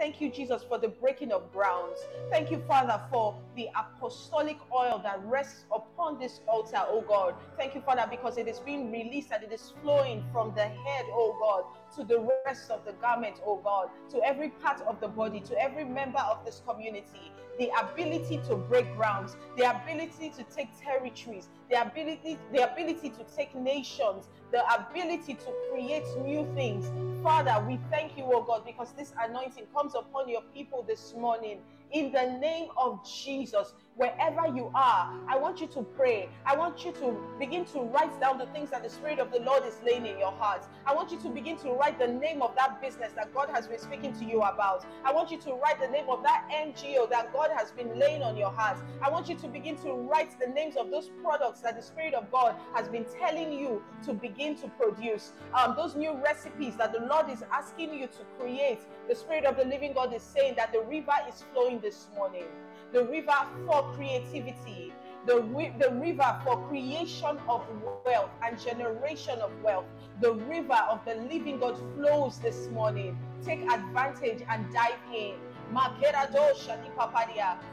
Thank 0.00 0.18
you, 0.22 0.30
Jesus, 0.30 0.62
for 0.62 0.78
the 0.78 0.88
breaking 0.88 1.30
of 1.30 1.52
grounds. 1.52 1.98
Thank 2.30 2.50
you, 2.50 2.62
Father, 2.66 2.98
for 3.10 3.36
the 3.54 3.68
apostolic 3.76 4.56
oil 4.74 4.98
that 5.04 5.22
rests 5.26 5.66
upon 5.70 6.18
this 6.18 6.40
altar, 6.48 6.80
oh 6.88 7.04
God. 7.06 7.34
Thank 7.58 7.74
you, 7.74 7.82
Father, 7.82 8.06
because 8.10 8.38
it 8.38 8.48
is 8.48 8.60
being 8.60 8.90
released 8.90 9.30
and 9.30 9.44
it 9.44 9.52
is 9.52 9.74
flowing 9.82 10.24
from 10.32 10.54
the 10.54 10.62
head, 10.64 11.04
oh 11.10 11.36
God, 11.38 11.64
to 11.96 12.04
the 12.04 12.20
rest 12.44 12.70
of 12.70 12.84
the 12.84 12.92
garment, 12.92 13.40
oh 13.44 13.56
God, 13.56 13.90
to 14.10 14.22
every 14.24 14.50
part 14.50 14.80
of 14.82 15.00
the 15.00 15.08
body, 15.08 15.40
to 15.40 15.60
every 15.60 15.84
member 15.84 16.20
of 16.20 16.44
this 16.44 16.62
community 16.66 17.32
the 17.60 17.70
ability 17.78 18.40
to 18.48 18.56
break 18.56 18.86
grounds, 18.96 19.36
the 19.58 19.64
ability 19.64 20.30
to 20.30 20.42
take 20.44 20.68
territories, 20.80 21.48
the 21.68 21.80
ability, 21.80 22.38
the 22.54 22.72
ability 22.72 23.10
to 23.10 23.22
take 23.36 23.54
nations, 23.54 24.28
the 24.50 24.62
ability 24.74 25.34
to 25.34 25.52
create 25.70 26.04
new 26.22 26.50
things. 26.54 26.90
Father, 27.22 27.62
we 27.68 27.78
thank 27.90 28.16
you, 28.16 28.24
oh 28.26 28.42
God, 28.42 28.64
because 28.64 28.92
this 28.96 29.12
anointing 29.22 29.66
comes 29.74 29.94
upon 29.94 30.26
your 30.30 30.40
people 30.54 30.82
this 30.88 31.14
morning 31.14 31.58
in 31.92 32.10
the 32.12 32.38
name 32.40 32.68
of 32.78 32.98
Jesus 33.06 33.74
wherever 34.00 34.46
you 34.56 34.70
are, 34.74 35.12
I 35.28 35.36
want 35.36 35.60
you 35.60 35.66
to 35.66 35.82
pray. 35.82 36.30
I 36.46 36.56
want 36.56 36.86
you 36.86 36.92
to 36.92 37.14
begin 37.38 37.66
to 37.66 37.80
write 37.80 38.18
down 38.18 38.38
the 38.38 38.46
things 38.46 38.70
that 38.70 38.82
the 38.82 38.88
Spirit 38.88 39.18
of 39.18 39.30
the 39.30 39.40
Lord 39.40 39.62
is 39.66 39.78
laying 39.84 40.06
in 40.06 40.18
your 40.18 40.32
heart. 40.32 40.64
I 40.86 40.94
want 40.94 41.12
you 41.12 41.20
to 41.20 41.28
begin 41.28 41.58
to 41.58 41.72
write 41.72 41.98
the 41.98 42.06
name 42.06 42.40
of 42.40 42.56
that 42.56 42.80
business 42.80 43.12
that 43.14 43.34
God 43.34 43.50
has 43.52 43.66
been 43.66 43.78
speaking 43.78 44.14
to 44.14 44.24
you 44.24 44.40
about. 44.40 44.86
I 45.04 45.12
want 45.12 45.30
you 45.30 45.38
to 45.42 45.52
write 45.52 45.78
the 45.82 45.88
name 45.88 46.06
of 46.08 46.22
that 46.22 46.48
NGO 46.50 47.10
that 47.10 47.30
God 47.34 47.50
has 47.54 47.72
been 47.72 47.98
laying 47.98 48.22
on 48.22 48.38
your 48.38 48.50
heart. 48.52 48.78
I 49.02 49.10
want 49.10 49.28
you 49.28 49.34
to 49.36 49.48
begin 49.48 49.76
to 49.82 49.92
write 49.92 50.30
the 50.40 50.46
names 50.46 50.76
of 50.78 50.90
those 50.90 51.10
products 51.22 51.60
that 51.60 51.76
the 51.76 51.82
Spirit 51.82 52.14
of 52.14 52.30
God 52.30 52.56
has 52.72 52.88
been 52.88 53.04
telling 53.20 53.52
you 53.52 53.82
to 54.06 54.14
begin 54.14 54.56
to 54.56 54.68
produce. 54.80 55.34
Um, 55.52 55.74
those 55.76 55.94
new 55.94 56.16
recipes 56.24 56.74
that 56.76 56.94
the 56.94 57.00
Lord 57.00 57.28
is 57.28 57.44
asking 57.52 57.92
you 57.92 58.06
to 58.06 58.24
create. 58.38 58.80
The 59.10 59.14
Spirit 59.14 59.44
of 59.44 59.58
the 59.58 59.64
living 59.64 59.92
God 59.92 60.14
is 60.14 60.22
saying 60.22 60.54
that 60.56 60.72
the 60.72 60.80
river 60.80 61.12
is 61.28 61.44
flowing 61.52 61.80
this 61.80 62.08
morning 62.16 62.46
the 62.92 63.04
river 63.04 63.46
for 63.66 63.82
creativity, 63.94 64.92
the, 65.26 65.42
the 65.78 65.90
river 66.00 66.40
for 66.44 66.66
creation 66.68 67.38
of 67.48 67.64
wealth 68.04 68.30
and 68.42 68.58
generation 68.58 69.38
of 69.40 69.50
wealth. 69.62 69.84
The 70.20 70.32
river 70.32 70.78
of 70.90 71.04
the 71.04 71.14
living 71.14 71.60
God 71.60 71.78
flows 71.94 72.38
this 72.38 72.68
morning. 72.68 73.18
Take 73.44 73.60
advantage 73.70 74.42
and 74.48 74.72
dive 74.72 74.98
in. 75.14 75.34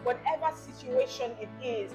Whatever 0.03 0.55
situation 0.55 1.31
it 1.41 1.49
is, 1.65 1.91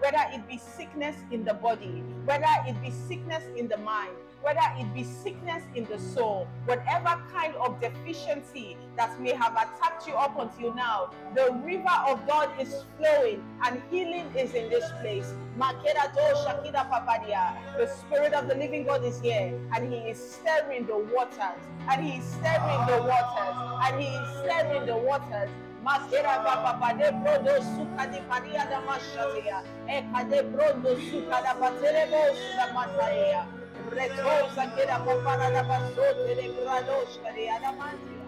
whether 0.00 0.24
it 0.32 0.48
be 0.48 0.58
sickness 0.58 1.16
in 1.30 1.44
the 1.44 1.54
body, 1.54 2.02
whether 2.26 2.44
it 2.66 2.82
be 2.82 2.90
sickness 2.90 3.42
in 3.56 3.68
the 3.68 3.78
mind, 3.78 4.14
whether 4.44 4.60
it 4.78 4.92
be 4.92 5.02
sickness 5.02 5.62
in 5.74 5.86
the 5.86 5.98
soul, 5.98 6.46
whatever 6.66 7.18
kind 7.32 7.56
of 7.56 7.80
deficiency 7.80 8.76
that 8.94 9.18
may 9.18 9.32
have 9.32 9.54
attacked 9.54 10.06
you 10.06 10.14
up 10.14 10.38
until 10.38 10.74
now, 10.74 11.08
the 11.34 11.50
river 11.64 11.96
of 12.06 12.28
God 12.28 12.50
is 12.60 12.84
flowing 12.98 13.42
and 13.64 13.80
healing 13.90 14.30
is 14.36 14.52
in 14.52 14.68
this 14.68 14.84
place. 15.00 15.32
The 15.56 15.72
Spirit 17.86 18.34
of 18.34 18.48
the 18.48 18.54
living 18.54 18.84
God 18.84 19.02
is 19.02 19.18
here 19.20 19.58
and 19.74 19.90
He 19.92 20.00
is 20.00 20.18
stirring 20.18 20.84
the 20.86 20.98
waters, 20.98 21.58
and 21.88 22.04
He 22.04 22.18
is 22.18 22.24
stirring 22.26 22.86
the 22.86 23.00
waters, 23.00 23.56
and 23.86 23.98
He 24.00 24.08
is 24.08 24.28
stirring 24.40 24.84
the 24.84 24.96
waters. 24.96 25.48
Makera 25.84 26.42
baba 26.44 26.94
de 26.98 27.12
brodo 27.12 27.60
suka 27.60 28.06
di 28.10 28.20
paria 28.28 28.66
da 28.68 28.80
suka 31.10 31.42
da 31.42 31.54
paterebo 31.54 32.34
suda 32.34 32.66
mataya. 32.72 33.63
Retosa 33.94 34.72
che 34.74 34.84
la 34.86 35.00
papara 35.04 35.50
da 35.50 35.62
bassote 35.62 36.34
le 36.34 36.52
gradosca 36.52 37.30
di 37.30 37.48
adamantia. 37.48 38.22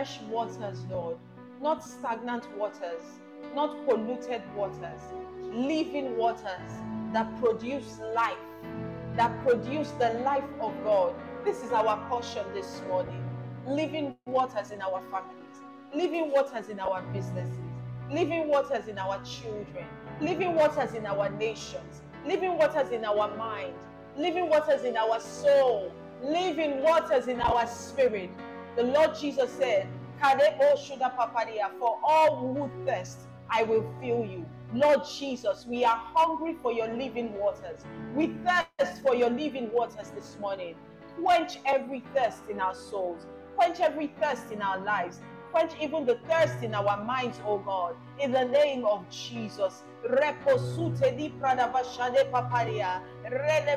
Fresh 0.00 0.22
waters, 0.30 0.86
Lord. 0.90 1.18
Not 1.60 1.84
stagnant 1.84 2.48
waters, 2.56 3.02
not 3.54 3.86
polluted 3.86 4.40
waters. 4.56 5.02
Living 5.52 6.16
waters 6.16 6.72
that 7.12 7.38
produce 7.38 7.98
life, 8.14 8.38
that 9.16 9.38
produce 9.46 9.90
the 9.98 10.14
life 10.24 10.48
of 10.62 10.72
God. 10.84 11.14
This 11.44 11.62
is 11.62 11.72
our 11.72 11.98
portion 12.08 12.46
this 12.54 12.80
morning. 12.88 13.22
Living 13.66 14.16
waters 14.24 14.70
in 14.70 14.80
our 14.80 15.02
families, 15.10 15.60
living 15.94 16.32
waters 16.32 16.70
in 16.70 16.80
our 16.80 17.02
businesses, 17.12 17.58
living 18.10 18.48
waters 18.48 18.88
in 18.88 18.96
our 18.96 19.22
children, 19.22 19.84
living 20.18 20.54
waters 20.54 20.94
in 20.94 21.04
our 21.04 21.28
nations, 21.28 22.00
living 22.24 22.56
waters 22.56 22.90
in 22.90 23.04
our 23.04 23.36
mind, 23.36 23.74
living 24.16 24.48
waters 24.48 24.84
in 24.84 24.96
our 24.96 25.20
soul, 25.20 25.92
living 26.22 26.82
waters 26.82 27.28
in 27.28 27.38
our 27.42 27.66
spirit. 27.66 28.30
The 28.76 28.84
Lord 28.84 29.14
Jesus 29.16 29.50
said, 29.50 29.88
"Kade 30.22 30.58
shuda 30.76 31.16
papadia, 31.16 31.70
For 31.78 31.98
all 32.04 32.54
who 32.54 32.70
thirst, 32.86 33.28
I 33.50 33.64
will 33.64 33.84
fill 34.00 34.24
you. 34.24 34.46
Lord 34.72 35.00
Jesus, 35.04 35.66
we 35.66 35.84
are 35.84 35.96
hungry 36.14 36.54
for 36.62 36.72
your 36.72 36.86
living 36.88 37.34
waters. 37.36 37.84
We 38.14 38.32
thirst 38.44 39.02
for 39.02 39.16
your 39.16 39.30
living 39.30 39.72
waters 39.72 40.10
this 40.10 40.38
morning. 40.38 40.76
Quench 41.20 41.58
every 41.66 42.04
thirst 42.14 42.42
in 42.48 42.60
our 42.60 42.74
souls, 42.74 43.26
quench 43.56 43.80
every 43.80 44.06
thirst 44.20 44.52
in 44.52 44.62
our 44.62 44.78
lives, 44.78 45.20
quench 45.52 45.72
even 45.80 46.06
the 46.06 46.18
thirst 46.28 46.62
in 46.62 46.74
our 46.74 47.04
minds, 47.04 47.40
oh 47.46 47.58
God, 47.58 47.94
in 48.18 48.32
the 48.32 48.44
name 48.44 48.84
of 48.84 49.08
Jesus. 49.10 49.82
Reposute 50.02 51.16
di 51.16 51.28
prada 51.38 51.68
bashade 51.68 52.30
papadia, 52.30 53.02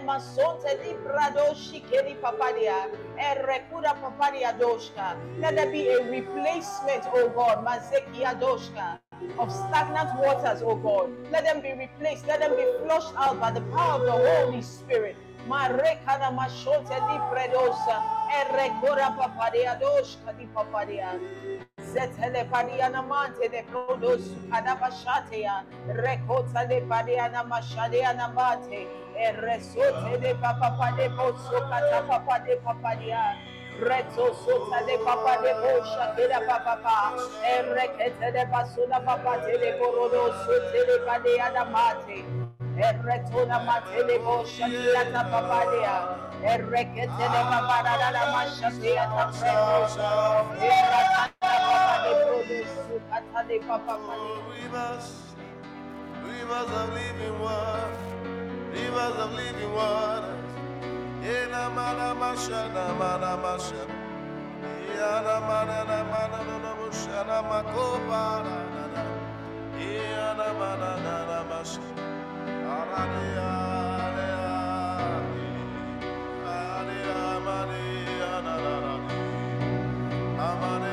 masonte 0.06 0.80
di 0.82 0.94
prado 1.04 1.54
shikedi 1.54 2.16
papadia, 2.22 2.88
erekura 3.20 3.94
papadia 4.00 4.58
doshka. 4.58 5.18
Let 5.40 5.56
there 5.56 5.72
be 5.72 5.90
a 5.90 6.10
replacement, 6.10 7.06
O 7.14 7.30
God, 7.30 7.66
mazekia 7.66 8.40
doshka, 8.40 9.00
of 9.38 9.52
stagnant 9.52 10.18
waters, 10.20 10.62
O 10.62 10.76
God. 10.76 11.12
Let 11.32 11.44
them 11.44 11.62
be 11.62 11.74
replaced, 11.74 12.26
let 12.28 12.40
them 12.40 12.56
be 12.56 12.66
flushed 12.84 13.14
out 13.18 13.40
by 13.40 13.52
the 13.52 13.62
power 13.76 14.00
of 14.00 14.06
the 14.06 14.12
Holy 14.12 14.62
Spirit. 14.62 15.16
Marekana 15.48 16.32
mashonte 16.32 16.96
di 17.08 17.18
predosa, 17.30 18.02
erekura 18.40 19.12
papadia 19.18 19.78
doshka 19.80 20.32
di 20.38 20.46
papadia. 20.54 21.20
Zetele 21.80 22.50
padiana 22.50 23.02
mante 23.02 23.50
de 23.50 23.64
prodos 23.70 24.24
kadabashatea 24.50 25.64
rekota 25.90 26.68
de 26.68 26.82
padiana 26.82 27.44
mashadiana 27.44 28.34
mate 28.34 28.88
eresote 29.18 30.22
de 30.22 30.34
papa 30.36 30.94
de 30.98 31.10
boso 31.10 31.60
kata 31.70 32.08
papa 32.08 32.44
de 32.46 32.56
papadia 32.66 33.36
Reto 33.80 34.34
sota 34.34 34.86
de 34.86 34.98
papa 35.04 35.42
de 35.42 35.54
bosha 35.62 36.16
de 36.16 36.28
la 36.28 36.40
papa 36.48 36.80
pa 36.84 37.14
erekete 37.44 38.32
de 38.32 38.46
basuna 38.46 39.00
papa 39.04 39.38
de 39.46 39.78
corodo 39.80 40.32
sote 40.46 40.86
de 40.88 40.98
padiana 41.06 41.66
mate 41.72 42.43
Erretona 42.78 43.60
matele 43.68 44.18
bosha 44.26 44.66
tia 44.70 45.04
ta 45.14 45.24
papadea. 45.32 45.98
Errekete 46.44 47.26
de 47.34 47.42
papada 47.52 48.12
la 48.14 48.32
masha 48.34 48.72
tia 48.82 49.06
ta 49.16 49.26
premosa. 49.32 50.10
Erratana 50.58 51.32
papa 51.42 51.96
de 52.04 52.14
produsu 52.26 53.02
kata 53.10 53.48
de 53.48 53.60
papa 53.60 53.98
Oh, 54.10 54.44
rivers, 54.54 55.08
of 56.72 56.94
living 56.96 57.40
water, 57.40 57.92
rivers 58.74 59.18
of 59.26 59.32
living 59.34 59.74
waters. 59.74 60.52
Ena 61.24 61.70
mana 61.72 62.16
mashana 62.16 62.86
mana 63.00 63.38
mashana. 63.44 63.96
Yana 64.98 65.42
mana 65.48 65.86
na 65.90 66.04
mana 66.12 66.40
na 66.48 66.58
na 66.64 66.72
mushana 66.80 67.44
makopa 67.50 68.44
na 68.46 68.58
na 68.76 68.86
na. 68.94 69.04
Mana 70.60 70.98
na 71.04 71.16
na 71.26 71.44
mashana. 71.50 72.23
Arane 80.40 80.93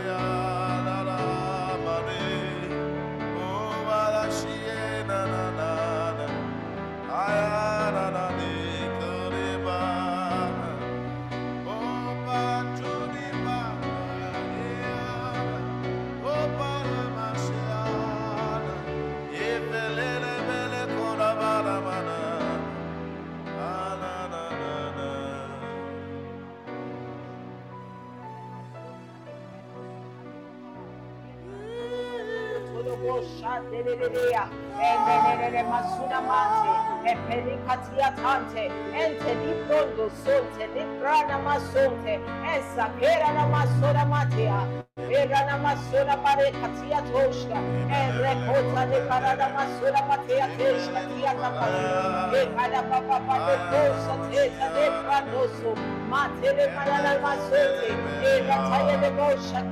de 35.50 35.62
masuna 35.62 36.20
mate. 36.20 36.72
E 37.10 37.16
pelikatia 37.26 38.12
tante. 38.16 38.70
Ente 38.92 39.34
di 39.42 39.52
prondo 39.66 40.10
sonte. 40.22 40.68
Di 40.74 40.84
prana 41.00 41.38
masonte. 41.38 42.20
Esa 42.54 42.90
kera 42.98 43.32
na 43.32 43.46
masona 43.46 44.04
matea. 44.04 44.66
Era 44.96 45.44
na 45.46 45.58
masona 45.58 46.16
pare 46.22 46.52
katia 46.52 47.02
toshka. 47.12 47.58
E 47.88 48.00
rekota 48.20 48.86
de 48.86 49.00
parada 49.08 49.48
masona 49.48 50.02
matea 50.08 50.48
teshka 50.56 51.00
tia 51.14 51.34
tapale. 51.34 51.80
Ah. 51.84 52.30
E 52.34 52.46
kada 52.54 52.82
papa 52.90 53.20
pa 53.26 53.36
de 53.46 53.56
kosa 53.70 54.14
teta 54.30 54.66
de 54.74 54.86
prandoso. 55.04 55.99
Mate 56.10 56.52
de 56.54 56.66
parada 56.74 57.20
masonte. 57.20 57.94
E 58.24 58.40
rataya 58.48 58.98
de 58.98 59.10
de. 59.10 59.70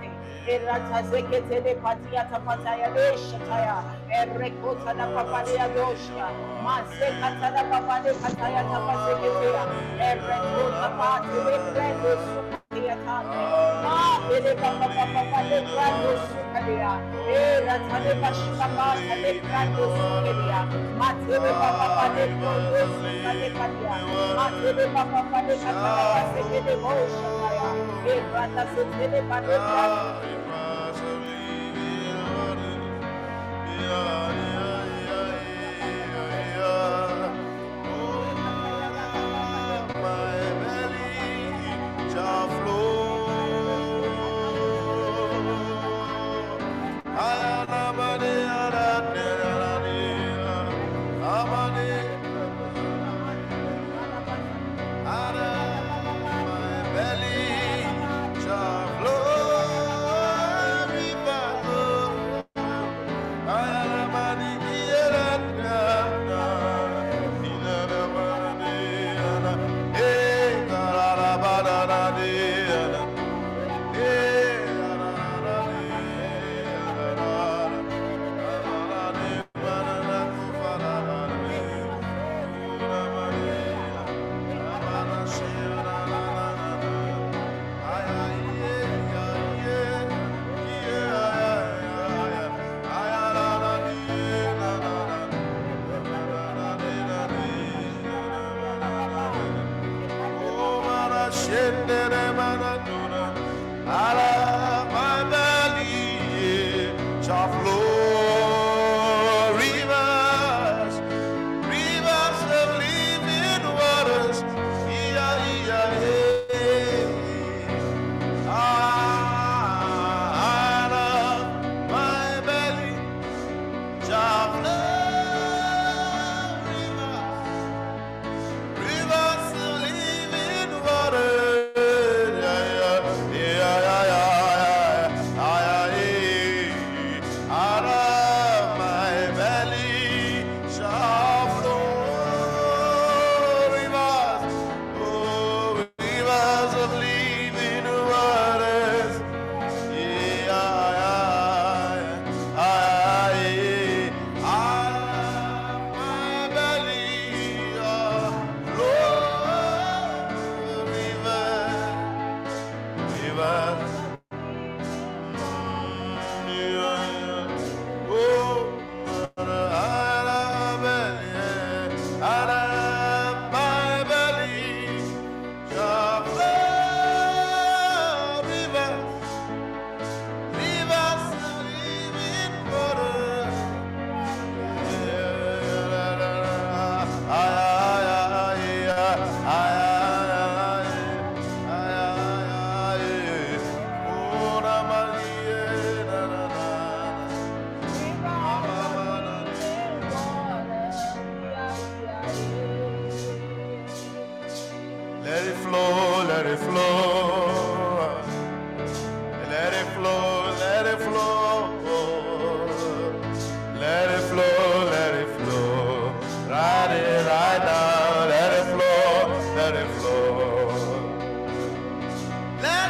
De. 0.00 0.09
Erata 0.50 1.02
zekete 1.10 1.62
de 1.62 1.74
patia 1.82 2.24
tapataya 2.30 2.90
de 2.94 3.14
shataya. 3.16 3.76
Erekota 4.10 4.92
da 4.98 5.06
papalia 5.14 5.68
dosha. 5.74 6.26
Mazekata 6.64 7.48
da 7.54 7.62
papale 7.70 8.12
kataya 8.22 8.62
tapazeketea. 8.70 9.64
Erekota 10.08 10.88
pate 10.98 11.38
de 11.46 11.56
prendo 11.70 12.12
sukatia 12.26 12.96
tante. 13.04 13.42
Ma 13.84 13.98
de 14.42 14.54
papa 14.62 14.86
papa 14.94 15.04
papa 15.14 15.40
de 15.50 15.58
prendo 15.70 16.12
sukalia. 16.26 16.92
Erata 17.30 17.98
de 18.04 18.12
bashika 18.22 18.66
pata 18.76 19.14
de 19.22 19.32
prendo 19.46 19.84
sukalia. 19.94 20.60
Mate 20.98 21.36
de 21.44 21.50
papa 21.60 21.86
papa 21.94 22.06
de 22.16 22.24
prendo 22.38 22.82
sukalia. 22.98 23.94
Mate 24.36 24.70
de 24.78 24.86
papa 24.94 25.22
papa 25.30 25.38
de 25.46 25.54
kataya 25.62 26.22
sekete 26.34 26.74
bosha 26.82 27.28
taya. 27.38 27.70
Erata 28.12 28.64
sekete 28.74 29.20
pate 29.28 29.56
prendo 33.90 34.29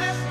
honest. 0.01 0.30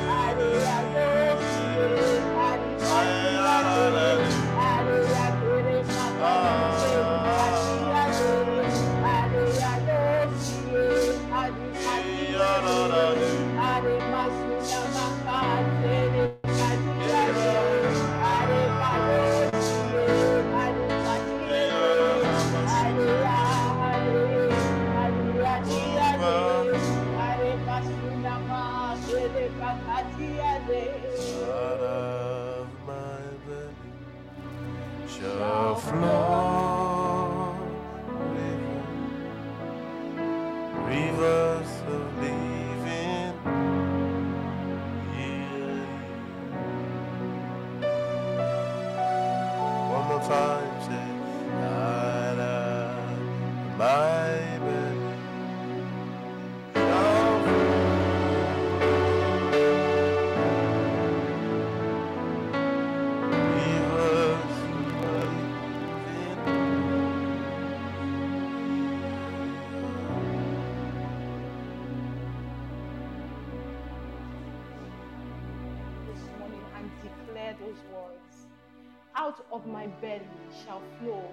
Out 79.15 79.45
of 79.51 79.67
my 79.67 79.87
belly 79.87 80.21
shall 80.65 80.81
flow 80.99 81.23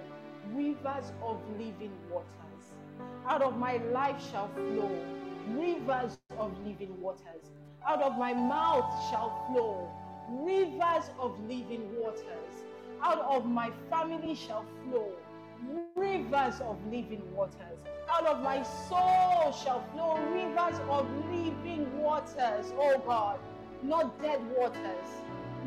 rivers 0.53 1.11
of 1.23 1.37
living 1.57 1.93
waters. 2.11 2.73
Out 3.25 3.41
of 3.41 3.57
my 3.57 3.77
life 3.93 4.21
shall 4.31 4.49
flow 4.49 4.91
rivers 5.49 6.17
of 6.37 6.51
living 6.65 6.99
waters. 7.01 7.51
Out 7.87 8.01
of 8.01 8.17
my 8.17 8.33
mouth 8.33 8.91
shall 9.09 9.45
flow 9.47 9.89
rivers 10.29 11.09
of 11.19 11.39
living 11.47 11.89
waters. 11.99 12.65
Out 13.01 13.19
of 13.19 13.45
my 13.45 13.71
family 13.89 14.35
shall 14.35 14.65
flow 14.83 15.11
rivers 15.95 16.59
of 16.61 16.77
living 16.91 17.23
waters. 17.33 17.79
Out 18.11 18.25
of 18.25 18.43
my 18.43 18.61
soul 18.63 19.51
shall 19.51 19.83
flow 19.93 20.17
rivers 20.33 20.79
of 20.89 21.07
living 21.31 21.87
waters, 22.01 22.73
oh 22.77 23.01
God. 23.05 23.39
Not 23.81 24.21
dead 24.21 24.41
waters, 24.57 25.09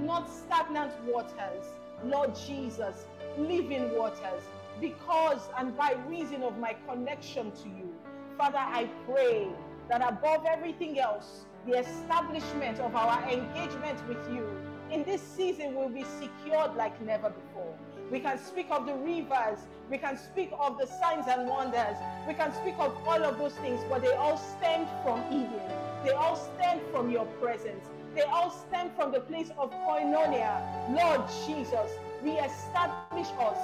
not 0.01 0.29
stagnant 0.31 0.93
waters, 1.07 1.65
Lord 2.05 2.35
Jesus, 2.35 3.07
living 3.39 3.97
waters, 3.97 4.43
because 4.81 5.49
and 5.59 5.77
by 5.77 5.97
reason 6.09 6.43
of 6.43 6.59
my 6.59 6.75
connection 6.89 7.53
to 7.53 7.69
you. 7.69 7.93
Father, 8.37 8.59
I 8.59 8.89
pray 9.07 9.49
that 9.89 10.03
above 10.07 10.47
everything 10.47 10.99
else, 10.99 11.47
the 11.67 11.79
establishment 11.79 12.81
of 12.81 12.97
our 12.97 13.23
engagement 13.31 14.07
with 14.09 14.19
you 14.33 14.49
in 14.91 15.05
this 15.05 15.23
season 15.23 15.75
will 15.75 15.89
be 15.89 16.05
secured 16.21 16.75
like 16.77 17.01
never 17.03 17.31
before. 17.31 17.75
We 18.11 18.21
can 18.21 18.39
speak 18.39 18.67
of 18.71 18.87
the 18.87 18.95
rivers, 18.95 19.61
we 19.91 19.99
can 19.99 20.19
speak 20.19 20.51
of 20.59 20.79
the 20.79 20.87
signs 20.87 21.27
and 21.29 21.49
wonders, 21.49 21.97
we 22.27 22.35
can 22.35 22.53
speak 22.53 22.75
of 22.79 22.97
all 23.07 23.25
of 23.25 23.39
those 23.39 23.55
things, 23.55 23.81
but 23.89 24.03
they 24.03 24.13
all 24.15 24.37
stemmed 24.37 24.89
from 25.03 25.23
Eden. 25.31 25.61
They 26.05 26.11
all 26.11 26.37
stem 26.37 26.81
from 26.91 27.11
your 27.11 27.27
presence. 27.41 27.87
They 28.15 28.23
all 28.23 28.51
stem 28.51 28.91
from 28.97 29.13
the 29.13 29.21
place 29.21 29.51
of 29.59 29.71
koinonia. 29.71 30.63
Lord 30.91 31.29
Jesus, 31.47 31.91
re-establish 32.23 33.29
us 33.39 33.59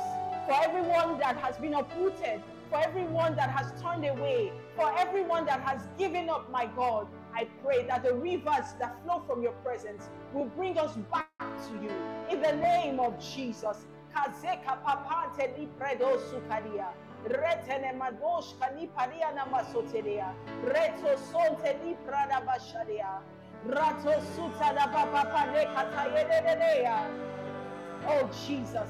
for 0.47 0.55
everyone 0.63 1.19
that 1.19 1.37
has 1.37 1.57
been 1.59 1.75
uprooted 1.75 2.43
for 2.71 2.79
everyone 2.81 3.35
that 3.37 3.51
has 3.51 3.73
turned 3.81 4.05
away, 4.05 4.53
for 4.77 4.93
everyone 4.99 5.47
that 5.47 5.61
has 5.61 5.81
given 5.97 6.29
up, 6.29 6.51
my 6.51 6.67
God. 6.77 7.07
I 7.35 7.47
pray 7.65 7.87
that 7.87 8.03
the 8.03 8.15
rivers 8.15 8.75
that 8.79 9.03
flow 9.05 9.23
from 9.27 9.43
your 9.43 9.53
presence 9.65 10.09
will 10.33 10.47
bring 10.47 10.79
us 10.79 10.97
back 11.13 11.29
to 11.39 11.73
you 11.83 11.91
in 12.31 12.43
the 12.43 12.53
name 12.57 13.01
of 13.01 13.19
Jesus. 13.35 13.87
Retene. 17.29 17.95
Reto 20.65 21.17
basharia. 22.47 23.23
Rato 23.67 24.21
suta 24.35 24.73
da 24.75 24.87
papa 24.87 25.51
ne. 25.53 25.67
Oh 28.07 28.31
Jesus, 28.47 28.89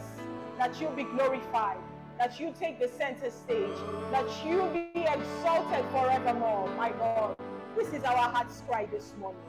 that 0.59 0.81
you 0.81 0.89
be 0.91 1.05
glorified, 1.05 1.79
that 2.19 2.39
you 2.39 2.53
take 2.59 2.79
the 2.79 2.89
center 2.89 3.31
stage, 3.31 3.77
that 4.13 4.27
you 4.45 4.69
be 4.73 5.01
exalted 5.01 5.85
forevermore, 5.91 6.69
my 6.77 6.91
God. 6.91 7.37
This 7.77 7.93
is 7.93 8.05
our 8.05 8.17
heart's 8.17 8.63
cry 8.69 8.87
this 8.87 9.15
morning. 9.19 9.41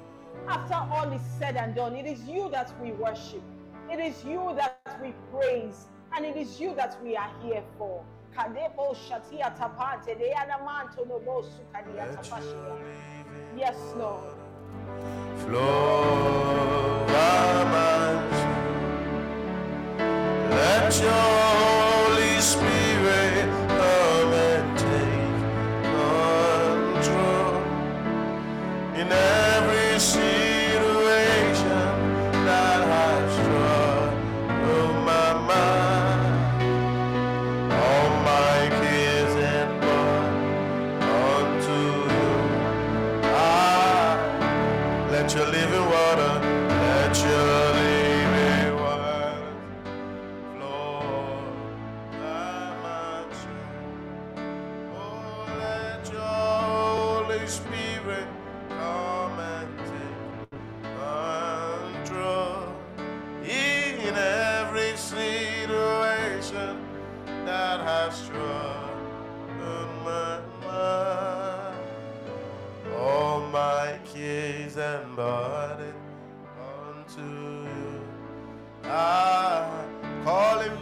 After 0.47 0.75
all 0.75 1.11
is 1.11 1.21
said 1.37 1.57
and 1.57 1.75
done, 1.75 1.95
it 1.95 2.05
is 2.05 2.21
you 2.23 2.49
that 2.51 2.71
we 2.81 2.91
worship, 2.93 3.41
it 3.91 3.99
is 3.99 4.23
you 4.23 4.53
that 4.55 4.79
we 5.03 5.13
praise, 5.33 5.87
and 6.15 6.25
it 6.25 6.37
is 6.37 6.59
you 6.59 6.73
that 6.75 6.97
we 7.03 7.17
are 7.17 7.29
here 7.43 7.63
for. 7.77 8.03
Kadebo 8.35 8.95
shatia 8.95 9.53
tapante 9.57 10.17
deana 10.17 10.63
manto 10.63 11.03
nobo 11.05 11.43
sukadia 11.43 12.07
Let 12.07 12.15
tapashia. 12.15 12.53
your 12.53 12.75
living 12.75 13.57
Yes, 13.57 13.75
Lord. 13.97 14.38
Flow. 15.45 15.99
Let 20.49 21.01
your 21.01 21.48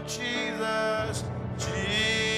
Jesus, 0.08 1.24
Jesus, 1.60 2.37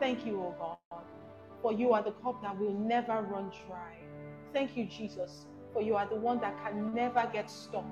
Thank 0.00 0.26
you, 0.26 0.40
O 0.40 0.54
God. 0.58 1.02
for 1.62 1.72
you 1.72 1.92
are 1.92 2.02
the 2.02 2.12
cup 2.12 2.42
that 2.42 2.58
will 2.58 2.74
never 2.74 3.22
run 3.22 3.50
dry. 3.68 3.96
Thank 4.52 4.76
you, 4.76 4.86
Jesus, 4.86 5.46
for 5.72 5.82
you 5.82 5.96
are 5.96 6.08
the 6.08 6.16
one 6.16 6.40
that 6.40 6.56
can 6.64 6.94
never 6.94 7.28
get 7.32 7.50
stuck. 7.50 7.86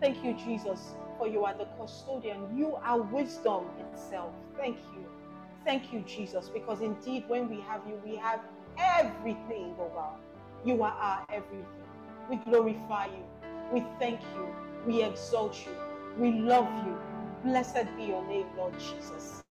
Thank 0.00 0.24
you, 0.24 0.34
Jesus, 0.34 0.96
for 1.18 1.28
you 1.28 1.44
are 1.44 1.54
the 1.54 1.66
custodian. 1.78 2.56
You 2.56 2.76
are 2.76 3.00
wisdom 3.02 3.66
itself. 3.80 4.34
Thank 4.56 4.78
you. 4.94 5.06
Thank 5.64 5.92
you, 5.92 6.02
Jesus, 6.02 6.48
because 6.50 6.80
indeed, 6.80 7.24
when 7.28 7.48
we 7.50 7.60
have 7.62 7.82
you, 7.86 8.00
we 8.04 8.16
have 8.16 8.40
everything, 8.78 9.74
oh 9.78 9.90
God. 9.94 10.18
You 10.64 10.82
are 10.82 10.92
our 10.92 11.26
everything. 11.30 11.66
We 12.30 12.36
glorify 12.38 13.06
you. 13.06 13.24
We 13.72 13.84
thank 13.98 14.20
you. 14.34 14.46
We 14.86 15.02
exalt 15.04 15.66
you. 15.66 15.74
We 16.18 16.32
love 16.40 16.68
you. 16.86 16.98
Blessed 17.44 17.86
be 17.96 18.04
your 18.04 18.26
name, 18.26 18.46
Lord 18.56 18.74
Jesus. 18.78 19.42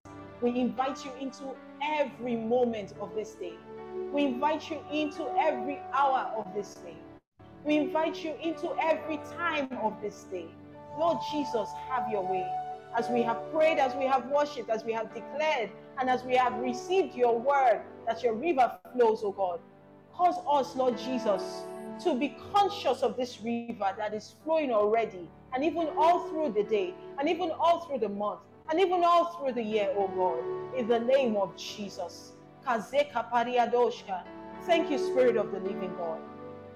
We 0.42 0.58
invite 0.60 1.04
you 1.04 1.12
into 1.20 1.54
every 1.82 2.36
moment 2.36 2.94
of 3.00 3.14
this 3.14 3.32
day. 3.32 3.54
We 4.12 4.24
invite 4.24 4.70
you 4.70 4.78
into 4.92 5.28
every 5.38 5.78
hour 5.92 6.32
of 6.36 6.54
this 6.54 6.74
day. 6.74 6.96
We 7.64 7.76
invite 7.76 8.24
you 8.24 8.34
into 8.42 8.74
every 8.80 9.18
time 9.36 9.68
of 9.82 10.00
this 10.00 10.24
day. 10.24 10.46
Lord 10.98 11.18
Jesus, 11.30 11.68
have 11.88 12.10
your 12.10 12.22
way. 12.22 12.46
As 12.96 13.08
we 13.08 13.22
have 13.22 13.38
prayed, 13.52 13.78
as 13.78 13.94
we 13.94 14.06
have 14.06 14.26
worshipped, 14.26 14.70
as 14.70 14.84
we 14.84 14.92
have 14.92 15.12
declared, 15.14 15.70
and 15.98 16.08
as 16.08 16.22
we 16.24 16.34
have 16.36 16.54
received 16.54 17.14
your 17.14 17.38
word 17.38 17.82
that 18.06 18.22
your 18.22 18.34
river 18.34 18.72
flows, 18.94 19.20
oh 19.22 19.32
God, 19.32 19.60
cause 20.14 20.36
us, 20.48 20.74
Lord 20.74 20.96
Jesus, 20.96 21.64
to 22.04 22.18
be 22.18 22.36
conscious 22.52 23.02
of 23.02 23.16
this 23.16 23.40
river 23.40 23.92
that 23.98 24.14
is 24.14 24.34
flowing 24.44 24.72
already, 24.72 25.28
and 25.54 25.64
even 25.64 25.88
all 25.96 26.28
through 26.28 26.52
the 26.52 26.62
day, 26.62 26.94
and 27.18 27.28
even 27.28 27.50
all 27.50 27.80
through 27.80 27.98
the 27.98 28.08
month, 28.08 28.40
and 28.70 28.80
even 28.80 29.02
all 29.04 29.32
through 29.32 29.52
the 29.52 29.62
year, 29.62 29.92
oh 29.96 30.08
God, 30.08 30.76
in 30.78 30.86
the 30.86 31.00
name 31.00 31.36
of 31.36 31.56
Jesus. 31.56 32.32
Thank 34.66 34.90
you, 34.90 34.98
Spirit 34.98 35.36
of 35.36 35.52
the 35.52 35.60
living 35.60 35.94
God. 35.96 36.20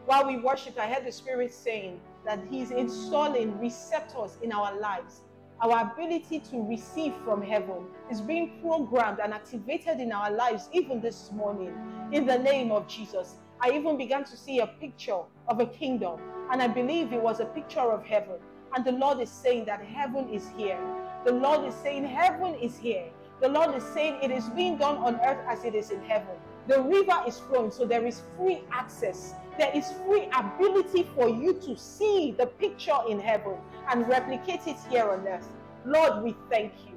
While 0.07 0.27
we 0.27 0.39
worship, 0.39 0.79
I 0.79 0.87
heard 0.87 1.05
the 1.05 1.13
Spirit 1.13 1.53
saying 1.53 2.01
that 2.25 2.41
He's 2.51 2.71
installing 2.71 3.59
receptors 3.61 4.39
in 4.43 4.53
our 4.53 4.79
lives. 4.81 5.21
Our 5.61 5.93
ability 5.93 6.41
to 6.51 6.67
receive 6.67 7.15
from 7.25 7.43
heaven 7.43 7.85
is 8.11 8.21
being 8.21 8.61
programmed 8.63 9.21
and 9.23 9.33
activated 9.33 10.01
in 10.01 10.11
our 10.11 10.31
lives 10.31 10.69
even 10.73 11.01
this 11.01 11.31
morning 11.31 11.73
in 12.11 12.27
the 12.27 12.39
name 12.39 12.73
of 12.73 12.89
Jesus. 12.89 13.37
I 13.61 13.71
even 13.71 13.97
began 13.97 14.25
to 14.25 14.37
see 14.37 14.59
a 14.59 14.67
picture 14.67 15.21
of 15.47 15.61
a 15.61 15.67
kingdom, 15.67 16.21
and 16.51 16.61
I 16.61 16.67
believe 16.67 17.13
it 17.13 17.23
was 17.23 17.39
a 17.39 17.45
picture 17.45 17.81
of 17.81 18.05
heaven. 18.05 18.41
And 18.75 18.85
the 18.85 18.93
Lord 18.93 19.21
is 19.21 19.31
saying 19.31 19.67
that 19.67 19.85
heaven 19.85 20.31
is 20.31 20.49
here. 20.57 20.81
The 21.25 21.33
Lord 21.33 21.67
is 21.67 21.75
saying 21.75 22.05
heaven 22.05 22.55
is 22.55 22.77
here. 22.77 23.05
The 23.41 23.49
Lord 23.49 23.75
is 23.75 23.85
saying 23.85 24.19
it 24.23 24.31
is 24.31 24.49
being 24.51 24.77
done 24.77 24.97
on 24.99 25.17
earth 25.25 25.45
as 25.49 25.65
it 25.65 25.75
is 25.75 25.91
in 25.91 26.03
heaven. 26.03 26.37
The 26.69 26.81
river 26.81 27.23
is 27.27 27.39
flowing, 27.39 27.71
so 27.71 27.85
there 27.85 28.07
is 28.07 28.23
free 28.37 28.63
access. 28.71 29.35
There 29.59 29.71
is 29.75 29.93
free 30.07 30.29
ability 30.37 31.09
for 31.15 31.29
you 31.29 31.55
to 31.55 31.77
see 31.77 32.35
the 32.39 32.47
picture 32.47 32.99
in 33.09 33.21
heaven 33.21 33.57
and 33.89 34.09
replicate 34.09 34.67
it 34.67 34.77
here 34.91 35.11
on 35.11 35.27
earth. 35.27 35.49
Lord, 35.85 36.23
we 36.23 36.37
thank 36.51 36.73
you. 36.87 36.95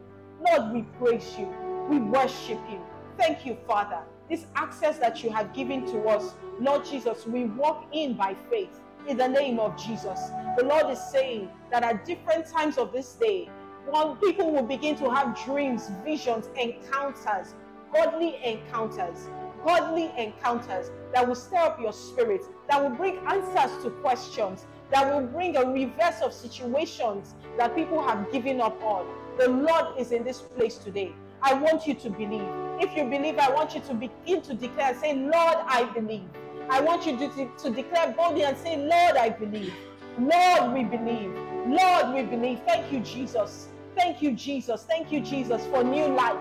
Lord, 0.47 0.73
we 0.73 0.83
praise 0.99 1.35
you. 1.37 1.47
We 1.89 1.99
worship 1.99 2.59
you. 2.69 2.79
Thank 3.17 3.45
you, 3.45 3.57
Father. 3.67 4.01
This 4.29 4.45
access 4.55 4.97
that 4.99 5.23
you 5.23 5.29
have 5.31 5.53
given 5.53 5.85
to 5.87 6.07
us, 6.07 6.33
Lord 6.59 6.85
Jesus, 6.85 7.27
we 7.27 7.45
walk 7.45 7.85
in 7.91 8.15
by 8.15 8.35
faith 8.49 8.81
in 9.07 9.17
the 9.17 9.27
name 9.27 9.59
of 9.59 9.77
Jesus. 9.77 10.19
The 10.57 10.63
Lord 10.63 10.89
is 10.89 10.99
saying 11.11 11.49
that 11.71 11.83
at 11.83 12.05
different 12.05 12.47
times 12.47 12.77
of 12.77 12.91
this 12.91 13.13
day, 13.13 13.49
one 13.87 14.17
people 14.17 14.51
will 14.51 14.63
begin 14.63 14.95
to 14.97 15.09
have 15.09 15.37
dreams, 15.45 15.89
visions, 16.03 16.49
encounters, 16.59 17.53
godly 17.93 18.39
encounters, 18.43 19.27
godly 19.65 20.11
encounters 20.17 20.91
that 21.13 21.27
will 21.27 21.35
stir 21.35 21.57
up 21.57 21.79
your 21.79 21.93
spirit, 21.93 22.41
that 22.69 22.81
will 22.81 22.95
bring 22.95 23.17
answers 23.27 23.83
to 23.83 23.89
questions, 24.01 24.65
that 24.91 25.13
will 25.13 25.25
bring 25.27 25.55
a 25.55 25.65
reverse 25.65 26.21
of 26.21 26.33
situations 26.33 27.35
that 27.57 27.75
people 27.75 28.01
have 28.01 28.31
given 28.31 28.59
up 28.59 28.81
on. 28.83 29.07
The 29.37 29.49
Lord 29.49 29.99
is 29.99 30.11
in 30.11 30.23
this 30.23 30.41
place 30.41 30.77
today. 30.77 31.13
I 31.41 31.53
want 31.53 31.85
you 31.85 31.93
to 31.93 32.09
believe. 32.09 32.47
If 32.79 32.95
you 32.97 33.03
believe, 33.05 33.37
I 33.37 33.51
want 33.51 33.75
you 33.75 33.81
to 33.81 33.93
begin 33.93 34.41
to 34.41 34.53
declare, 34.53 34.91
and 34.91 34.99
say, 34.99 35.15
Lord, 35.15 35.57
I 35.67 35.89
believe. 35.93 36.27
I 36.69 36.81
want 36.81 37.05
you 37.05 37.17
to, 37.17 37.49
to 37.57 37.69
declare 37.69 38.13
boldly 38.17 38.43
and 38.43 38.57
say, 38.57 38.77
Lord, 38.77 39.15
I 39.17 39.29
believe. 39.29 39.73
Lord, 40.17 40.73
we 40.73 40.83
believe. 40.83 41.31
Lord, 41.67 42.13
we 42.15 42.23
believe. 42.23 42.61
Thank 42.65 42.91
you, 42.91 42.99
Jesus. 43.01 43.69
Thank 43.95 44.21
you, 44.21 44.33
Jesus. 44.33 44.83
Thank 44.83 45.11
you, 45.11 45.21
Jesus, 45.21 45.65
for 45.67 45.83
new 45.83 46.07
life. 46.07 46.39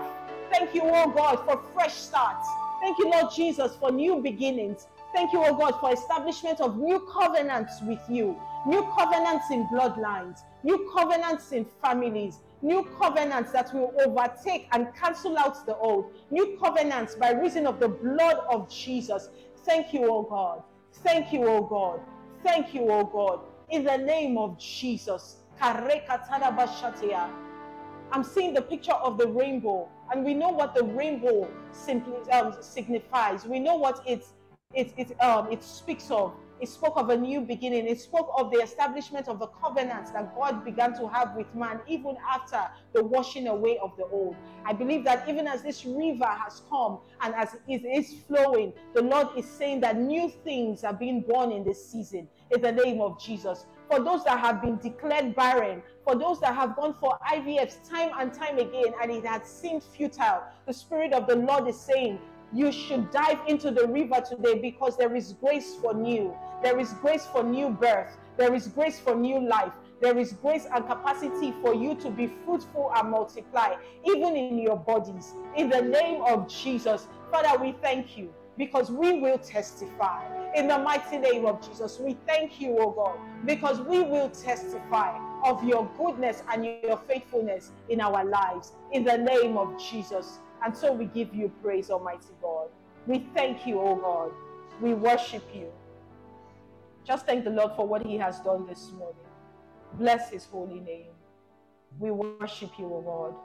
Thank 0.51 0.75
you, 0.75 0.81
oh 0.83 1.09
God, 1.09 1.37
for 1.45 1.61
fresh 1.73 1.93
starts. 1.93 2.47
Thank 2.81 2.99
you, 2.99 3.09
Lord 3.09 3.33
Jesus, 3.33 3.75
for 3.75 3.91
new 3.91 4.21
beginnings. 4.21 4.87
Thank 5.13 5.31
you, 5.31 5.43
oh 5.43 5.55
God, 5.55 5.79
for 5.79 5.93
establishment 5.93 6.59
of 6.59 6.77
new 6.77 6.99
covenants 7.11 7.81
with 7.83 8.01
you, 8.09 8.39
new 8.67 8.83
covenants 8.97 9.49
in 9.49 9.65
bloodlines, 9.67 10.39
new 10.63 10.91
covenants 10.93 11.53
in 11.53 11.65
families, 11.81 12.39
new 12.61 12.83
covenants 12.99 13.51
that 13.53 13.73
will 13.73 13.93
overtake 14.05 14.67
and 14.73 14.93
cancel 14.93 15.37
out 15.37 15.65
the 15.65 15.75
old, 15.77 16.13
new 16.31 16.57
covenants 16.61 17.15
by 17.15 17.31
reason 17.31 17.65
of 17.65 17.79
the 17.79 17.87
blood 17.87 18.39
of 18.49 18.69
Jesus. 18.69 19.29
Thank 19.63 19.93
you, 19.93 20.11
oh 20.11 20.23
God. 20.23 20.63
Thank 20.95 21.31
you, 21.31 21.47
oh 21.47 21.63
God. 21.63 22.01
Thank 22.43 22.73
you, 22.73 22.89
oh 22.91 23.05
God. 23.05 23.39
In 23.69 23.83
the 23.85 23.97
name 23.97 24.37
of 24.37 24.59
Jesus. 24.59 25.37
I'm 28.11 28.23
seeing 28.23 28.53
the 28.53 28.61
picture 28.61 28.93
of 28.93 29.17
the 29.17 29.27
rainbow, 29.27 29.89
and 30.11 30.23
we 30.23 30.33
know 30.33 30.49
what 30.49 30.75
the 30.75 30.83
rainbow 30.83 31.49
simply 31.71 32.17
um, 32.31 32.55
signifies. 32.61 33.45
We 33.45 33.59
know 33.59 33.75
what 33.75 34.03
it, 34.07 34.25
it, 34.73 35.19
um, 35.21 35.51
it 35.51 35.63
speaks 35.63 36.11
of. 36.11 36.33
It 36.61 36.69
spoke 36.69 36.93
of 36.95 37.09
a 37.09 37.17
new 37.17 37.41
beginning. 37.41 37.85
It 37.85 37.99
spoke 37.99 38.31
of 38.37 38.49
the 38.49 38.59
establishment 38.59 39.27
of 39.27 39.39
the 39.39 39.47
covenants 39.47 40.11
that 40.11 40.33
God 40.35 40.63
began 40.63 40.97
to 40.97 41.07
have 41.09 41.35
with 41.35 41.53
man 41.53 41.81
even 41.85 42.15
after 42.27 42.69
the 42.93 43.03
washing 43.03 43.47
away 43.47 43.77
of 43.79 43.91
the 43.97 44.05
old. 44.05 44.37
I 44.65 44.71
believe 44.71 45.03
that 45.03 45.27
even 45.27 45.47
as 45.47 45.63
this 45.63 45.85
river 45.85 46.25
has 46.25 46.61
come 46.69 46.99
and 47.21 47.35
as 47.35 47.57
it 47.67 47.83
is 47.85 48.13
flowing, 48.25 48.71
the 48.93 49.01
Lord 49.01 49.27
is 49.37 49.45
saying 49.45 49.81
that 49.81 49.97
new 49.97 50.29
things 50.45 50.85
are 50.85 50.93
being 50.93 51.21
born 51.21 51.51
in 51.51 51.65
this 51.65 51.85
season 51.85 52.29
in 52.51 52.61
the 52.61 52.71
name 52.71 53.01
of 53.01 53.19
Jesus. 53.19 53.65
For 53.89 53.99
those 53.99 54.23
that 54.23 54.39
have 54.39 54.61
been 54.61 54.77
declared 54.77 55.35
barren, 55.35 55.83
for 56.03 56.15
those 56.15 56.39
that 56.41 56.55
have 56.55 56.75
gone 56.75 56.95
for 56.99 57.17
IVFs 57.31 57.87
time 57.87 58.11
and 58.19 58.33
time 58.33 58.57
again 58.57 58.93
and 59.01 59.11
it 59.11 59.25
had 59.25 59.45
seemed 59.45 59.83
futile, 59.83 60.43
the 60.65 60.73
Spirit 60.73 61.13
of 61.13 61.27
the 61.27 61.35
Lord 61.35 61.67
is 61.67 61.79
saying, 61.79 62.19
you 62.53 62.71
should 62.71 63.11
dive 63.11 63.39
into 63.47 63.71
the 63.71 63.87
river 63.87 64.21
today 64.21 64.57
because 64.59 64.97
there 64.97 65.15
is 65.15 65.33
grace 65.33 65.75
for 65.75 65.93
new. 65.93 66.33
There 66.63 66.79
is 66.79 66.93
grace 66.93 67.25
for 67.25 67.43
new 67.43 67.69
birth. 67.69 68.17
There 68.37 68.53
is 68.53 68.67
grace 68.67 68.99
for 68.99 69.15
new 69.15 69.45
life. 69.47 69.73
There 70.01 70.17
is 70.17 70.33
grace 70.33 70.67
and 70.73 70.85
capacity 70.87 71.53
for 71.61 71.73
you 71.73 71.95
to 71.95 72.09
be 72.09 72.31
fruitful 72.45 72.91
and 72.95 73.11
multiply, 73.11 73.75
even 74.05 74.35
in 74.35 74.59
your 74.59 74.77
bodies. 74.77 75.33
In 75.55 75.69
the 75.69 75.81
name 75.81 76.21
of 76.21 76.47
Jesus, 76.47 77.07
Father, 77.31 77.61
we 77.61 77.73
thank 77.81 78.17
you 78.17 78.33
because 78.57 78.91
we 78.91 79.19
will 79.19 79.37
testify. 79.37 80.23
In 80.55 80.67
the 80.67 80.77
mighty 80.77 81.17
name 81.17 81.45
of 81.45 81.67
Jesus, 81.67 81.99
we 81.99 82.15
thank 82.25 82.61
you, 82.61 82.77
O 82.79 82.91
God, 82.91 83.19
because 83.45 83.81
we 83.81 84.01
will 84.01 84.29
testify 84.29 85.17
of 85.43 85.63
your 85.63 85.89
goodness 85.97 86.41
and 86.49 86.65
your 86.65 86.97
faithfulness 86.97 87.71
in 87.89 87.99
our 87.99 88.23
lives. 88.23 88.71
In 88.91 89.03
the 89.03 89.17
name 89.17 89.57
of 89.57 89.77
Jesus. 89.79 90.39
And 90.63 90.75
so 90.75 90.93
we 90.93 91.05
give 91.05 91.33
you 91.35 91.51
praise, 91.61 91.89
Almighty 91.89 92.33
God. 92.41 92.69
We 93.07 93.27
thank 93.35 93.67
you, 93.67 93.79
O 93.79 93.95
God. 93.95 94.31
We 94.81 94.93
worship 94.93 95.43
you. 95.53 95.71
Just 97.05 97.25
thank 97.25 97.43
the 97.43 97.51
Lord 97.51 97.73
for 97.75 97.85
what 97.87 98.05
he 98.05 98.17
has 98.17 98.39
done 98.39 98.65
this 98.65 98.91
morning. 98.91 99.15
Bless 99.93 100.31
his 100.31 100.45
holy 100.45 100.79
name. 100.79 101.11
We 101.99 102.11
worship 102.11 102.71
you, 102.79 102.85
O 102.85 103.01
God. 103.01 103.35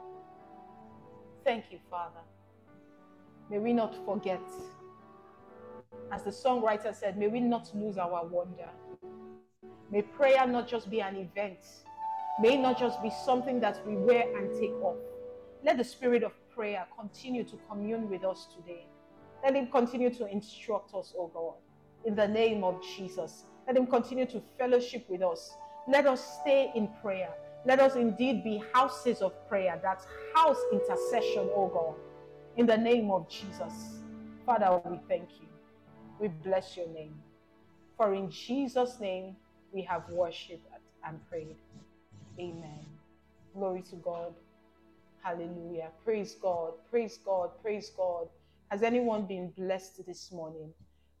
Thank 1.43 1.65
you, 1.71 1.79
Father. 1.89 2.21
May 3.49 3.59
we 3.59 3.73
not 3.73 3.93
forget. 4.05 4.41
As 6.11 6.23
the 6.23 6.29
songwriter 6.29 6.93
said, 6.93 7.17
may 7.17 7.27
we 7.27 7.39
not 7.39 7.69
lose 7.75 7.97
our 7.97 8.25
wonder. 8.25 8.69
May 9.91 10.01
prayer 10.01 10.45
not 10.47 10.67
just 10.67 10.89
be 10.89 11.01
an 11.01 11.15
event. 11.15 11.59
May 12.39 12.57
not 12.57 12.79
just 12.79 13.01
be 13.01 13.11
something 13.25 13.59
that 13.59 13.85
we 13.85 13.95
wear 13.95 14.23
and 14.37 14.51
take 14.59 14.73
off. 14.81 14.97
Let 15.63 15.77
the 15.77 15.83
spirit 15.83 16.23
of 16.23 16.33
prayer 16.55 16.85
continue 16.97 17.43
to 17.43 17.57
commune 17.69 18.09
with 18.09 18.23
us 18.23 18.47
today. 18.55 18.87
Let 19.43 19.55
Him 19.55 19.67
continue 19.67 20.13
to 20.15 20.27
instruct 20.27 20.93
us, 20.93 21.13
oh 21.17 21.27
God, 21.27 21.55
in 22.05 22.15
the 22.15 22.27
name 22.27 22.63
of 22.63 22.81
Jesus. 22.95 23.45
Let 23.67 23.77
Him 23.77 23.87
continue 23.87 24.25
to 24.27 24.41
fellowship 24.57 25.05
with 25.09 25.21
us. 25.21 25.55
Let 25.87 26.07
us 26.07 26.39
stay 26.41 26.71
in 26.75 26.89
prayer. 27.01 27.29
Let 27.65 27.79
us 27.79 27.95
indeed 27.95 28.43
be 28.43 28.63
houses 28.73 29.21
of 29.21 29.33
prayer. 29.47 29.79
That's 29.83 30.05
house 30.35 30.59
intercession, 30.71 31.49
oh 31.55 31.67
God, 31.67 31.95
in 32.57 32.65
the 32.65 32.77
name 32.77 33.11
of 33.11 33.29
Jesus. 33.29 33.99
Father, 34.45 34.81
we 34.85 34.99
thank 35.07 35.29
you. 35.39 35.50
We 36.21 36.27
bless 36.27 36.77
your 36.77 36.87
name. 36.89 37.15
For 37.97 38.13
in 38.13 38.29
Jesus' 38.29 38.99
name 38.99 39.35
we 39.73 39.81
have 39.81 40.07
worshiped 40.11 40.67
and 41.03 41.19
prayed. 41.27 41.55
Amen. 42.39 42.85
Glory 43.55 43.81
to 43.89 43.95
God. 43.95 44.35
Hallelujah. 45.23 45.89
Praise 46.05 46.35
God. 46.35 46.73
Praise 46.91 47.17
God. 47.25 47.49
Praise 47.63 47.91
God. 47.97 48.27
Has 48.69 48.83
anyone 48.83 49.25
been 49.25 49.49
blessed 49.57 50.05
this 50.05 50.31
morning? 50.31 50.71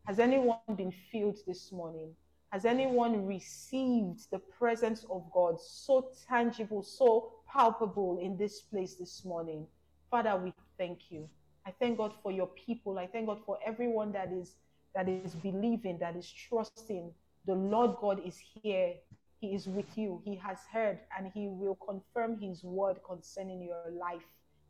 Has 0.05 0.19
anyone 0.19 0.59
been 0.77 0.93
filled 1.11 1.39
this 1.47 1.71
morning? 1.71 2.11
Has 2.51 2.65
anyone 2.65 3.25
received 3.25 4.29
the 4.29 4.39
presence 4.39 5.03
of 5.09 5.23
God 5.33 5.59
so 5.59 6.09
tangible, 6.29 6.83
so 6.83 7.31
palpable 7.51 8.19
in 8.21 8.37
this 8.37 8.61
place 8.61 8.93
this 8.93 9.25
morning? 9.25 9.65
Father, 10.11 10.37
we 10.37 10.53
thank 10.77 11.09
you. 11.09 11.27
I 11.65 11.71
thank 11.71 11.97
God 11.97 12.13
for 12.21 12.31
your 12.31 12.47
people. 12.47 12.99
I 12.99 13.07
thank 13.07 13.25
God 13.25 13.39
for 13.47 13.57
everyone 13.65 14.11
that 14.11 14.31
is 14.31 14.53
that 14.95 15.07
is 15.07 15.35
believing, 15.35 15.97
that 15.99 16.15
is 16.15 16.31
trusting. 16.31 17.13
The 17.45 17.55
Lord 17.55 17.95
God 17.99 18.21
is 18.25 18.37
here. 18.61 18.93
He 19.39 19.55
is 19.55 19.67
with 19.67 19.97
you. 19.97 20.21
He 20.23 20.35
has 20.35 20.59
heard 20.71 20.99
and 21.17 21.31
he 21.33 21.47
will 21.47 21.75
confirm 21.75 22.39
his 22.39 22.63
word 22.63 22.97
concerning 23.07 23.63
your 23.63 23.91
life 23.91 24.25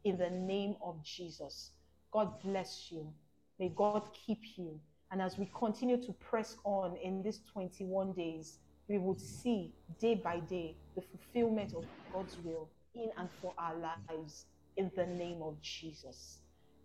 in 0.05 0.17
the 0.17 0.29
name 0.29 0.75
of 0.81 1.03
Jesus. 1.03 1.71
God 2.11 2.41
bless 2.43 2.91
you. 2.91 3.11
May 3.59 3.69
God 3.75 4.03
keep 4.13 4.39
you. 4.57 4.79
And 5.11 5.21
as 5.21 5.37
we 5.37 5.49
continue 5.53 6.01
to 6.03 6.13
press 6.13 6.55
on 6.63 6.95
in 7.03 7.21
these 7.21 7.41
21 7.51 8.13
days, 8.13 8.59
we 8.87 8.97
will 8.97 9.17
see 9.17 9.73
day 9.99 10.15
by 10.15 10.39
day 10.39 10.75
the 10.95 11.01
fulfillment 11.01 11.73
of 11.73 11.85
God's 12.13 12.37
will 12.43 12.69
in 12.95 13.09
and 13.17 13.29
for 13.41 13.53
our 13.57 13.75
lives 13.75 14.45
in 14.77 14.91
the 14.95 15.05
name 15.05 15.41
of 15.41 15.61
Jesus. 15.61 16.39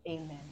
Amen. 0.09 0.43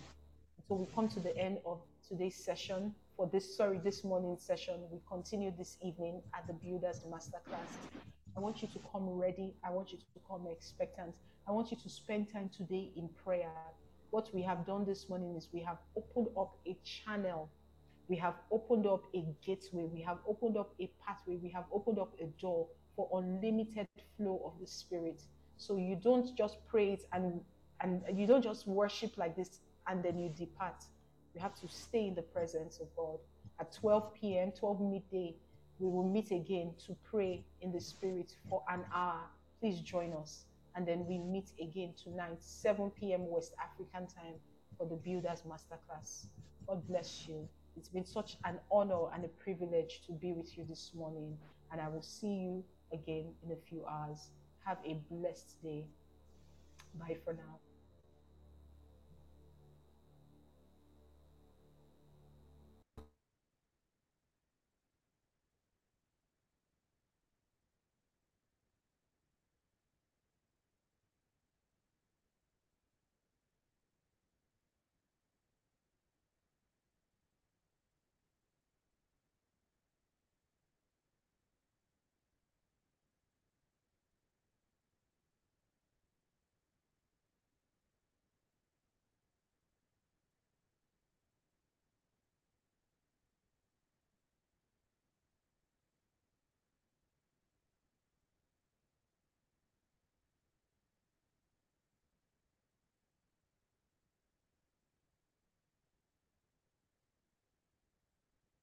So 0.68 0.76
we 0.76 0.86
come 0.94 1.08
to 1.08 1.20
the 1.20 1.36
end 1.36 1.58
of 1.66 1.80
today's 2.08 2.36
session. 2.36 2.94
For 3.16 3.28
this, 3.32 3.56
sorry, 3.56 3.80
this 3.82 4.04
morning 4.04 4.36
session, 4.38 4.80
we 4.90 5.00
continue 5.08 5.52
this 5.56 5.76
evening 5.82 6.22
at 6.34 6.46
the 6.46 6.54
Builders 6.54 7.02
Masterclass. 7.08 7.78
I 8.36 8.40
want 8.40 8.62
you 8.62 8.68
to 8.68 8.78
come 8.92 9.08
ready. 9.08 9.54
I 9.64 9.70
want 9.70 9.92
you 9.92 9.98
to 9.98 10.20
come 10.28 10.46
expectant. 10.50 11.14
I 11.48 11.52
want 11.52 11.70
you 11.70 11.76
to 11.82 11.88
spend 11.88 12.32
time 12.32 12.50
today 12.56 12.90
in 12.96 13.08
prayer. 13.24 13.52
What 14.10 14.32
we 14.34 14.42
have 14.42 14.66
done 14.66 14.84
this 14.84 15.08
morning 15.08 15.36
is 15.36 15.48
we 15.52 15.62
have 15.62 15.78
opened 15.96 16.28
up 16.36 16.56
a 16.66 16.76
channel 16.84 17.50
we 18.08 18.16
have 18.16 18.34
opened 18.50 18.86
up 18.86 19.04
a 19.14 19.24
gateway, 19.44 19.84
we 19.84 20.02
have 20.02 20.18
opened 20.28 20.56
up 20.56 20.74
a 20.80 20.90
pathway, 21.06 21.36
we 21.42 21.48
have 21.50 21.64
opened 21.72 21.98
up 21.98 22.12
a 22.20 22.26
door 22.40 22.66
for 22.96 23.08
unlimited 23.14 23.88
flow 24.16 24.42
of 24.44 24.60
the 24.60 24.66
Spirit. 24.66 25.22
So 25.56 25.76
you 25.76 25.96
don't 25.96 26.36
just 26.36 26.58
pray 26.66 26.92
it 26.92 27.04
and 27.12 27.40
and 27.80 28.02
you 28.14 28.26
don't 28.26 28.42
just 28.42 28.66
worship 28.66 29.16
like 29.16 29.36
this 29.36 29.60
and 29.88 30.02
then 30.02 30.18
you 30.18 30.30
depart. 30.30 30.84
You 31.34 31.40
have 31.40 31.54
to 31.60 31.68
stay 31.68 32.06
in 32.06 32.14
the 32.14 32.22
presence 32.22 32.80
of 32.80 32.86
God. 32.96 33.18
At 33.60 33.72
12 33.72 34.14
p.m., 34.14 34.52
12 34.52 34.80
midday, 34.80 35.34
we 35.78 35.88
will 35.88 36.08
meet 36.08 36.30
again 36.30 36.72
to 36.86 36.96
pray 37.04 37.44
in 37.60 37.72
the 37.72 37.80
Spirit 37.80 38.34
for 38.48 38.62
an 38.68 38.84
hour. 38.94 39.20
Please 39.60 39.80
join 39.80 40.12
us. 40.12 40.44
And 40.76 40.86
then 40.86 41.06
we 41.06 41.18
meet 41.18 41.50
again 41.60 41.94
tonight, 42.02 42.38
7 42.40 42.90
p.m. 42.90 43.28
West 43.28 43.54
African 43.62 44.06
time 44.06 44.34
for 44.76 44.86
the 44.86 44.96
Builders 44.96 45.42
Masterclass. 45.48 46.26
God 46.66 46.86
bless 46.88 47.26
you. 47.28 47.48
It's 47.76 47.88
been 47.88 48.04
such 48.04 48.36
an 48.44 48.58
honor 48.70 49.12
and 49.12 49.24
a 49.24 49.28
privilege 49.28 50.02
to 50.06 50.12
be 50.12 50.32
with 50.32 50.56
you 50.56 50.64
this 50.68 50.92
morning, 50.94 51.36
and 51.72 51.80
I 51.80 51.88
will 51.88 52.02
see 52.02 52.34
you 52.34 52.64
again 52.92 53.32
in 53.44 53.52
a 53.52 53.56
few 53.68 53.84
hours. 53.86 54.28
Have 54.64 54.78
a 54.86 55.00
blessed 55.10 55.62
day. 55.62 55.84
Bye 56.98 57.16
for 57.24 57.32
now. 57.34 57.63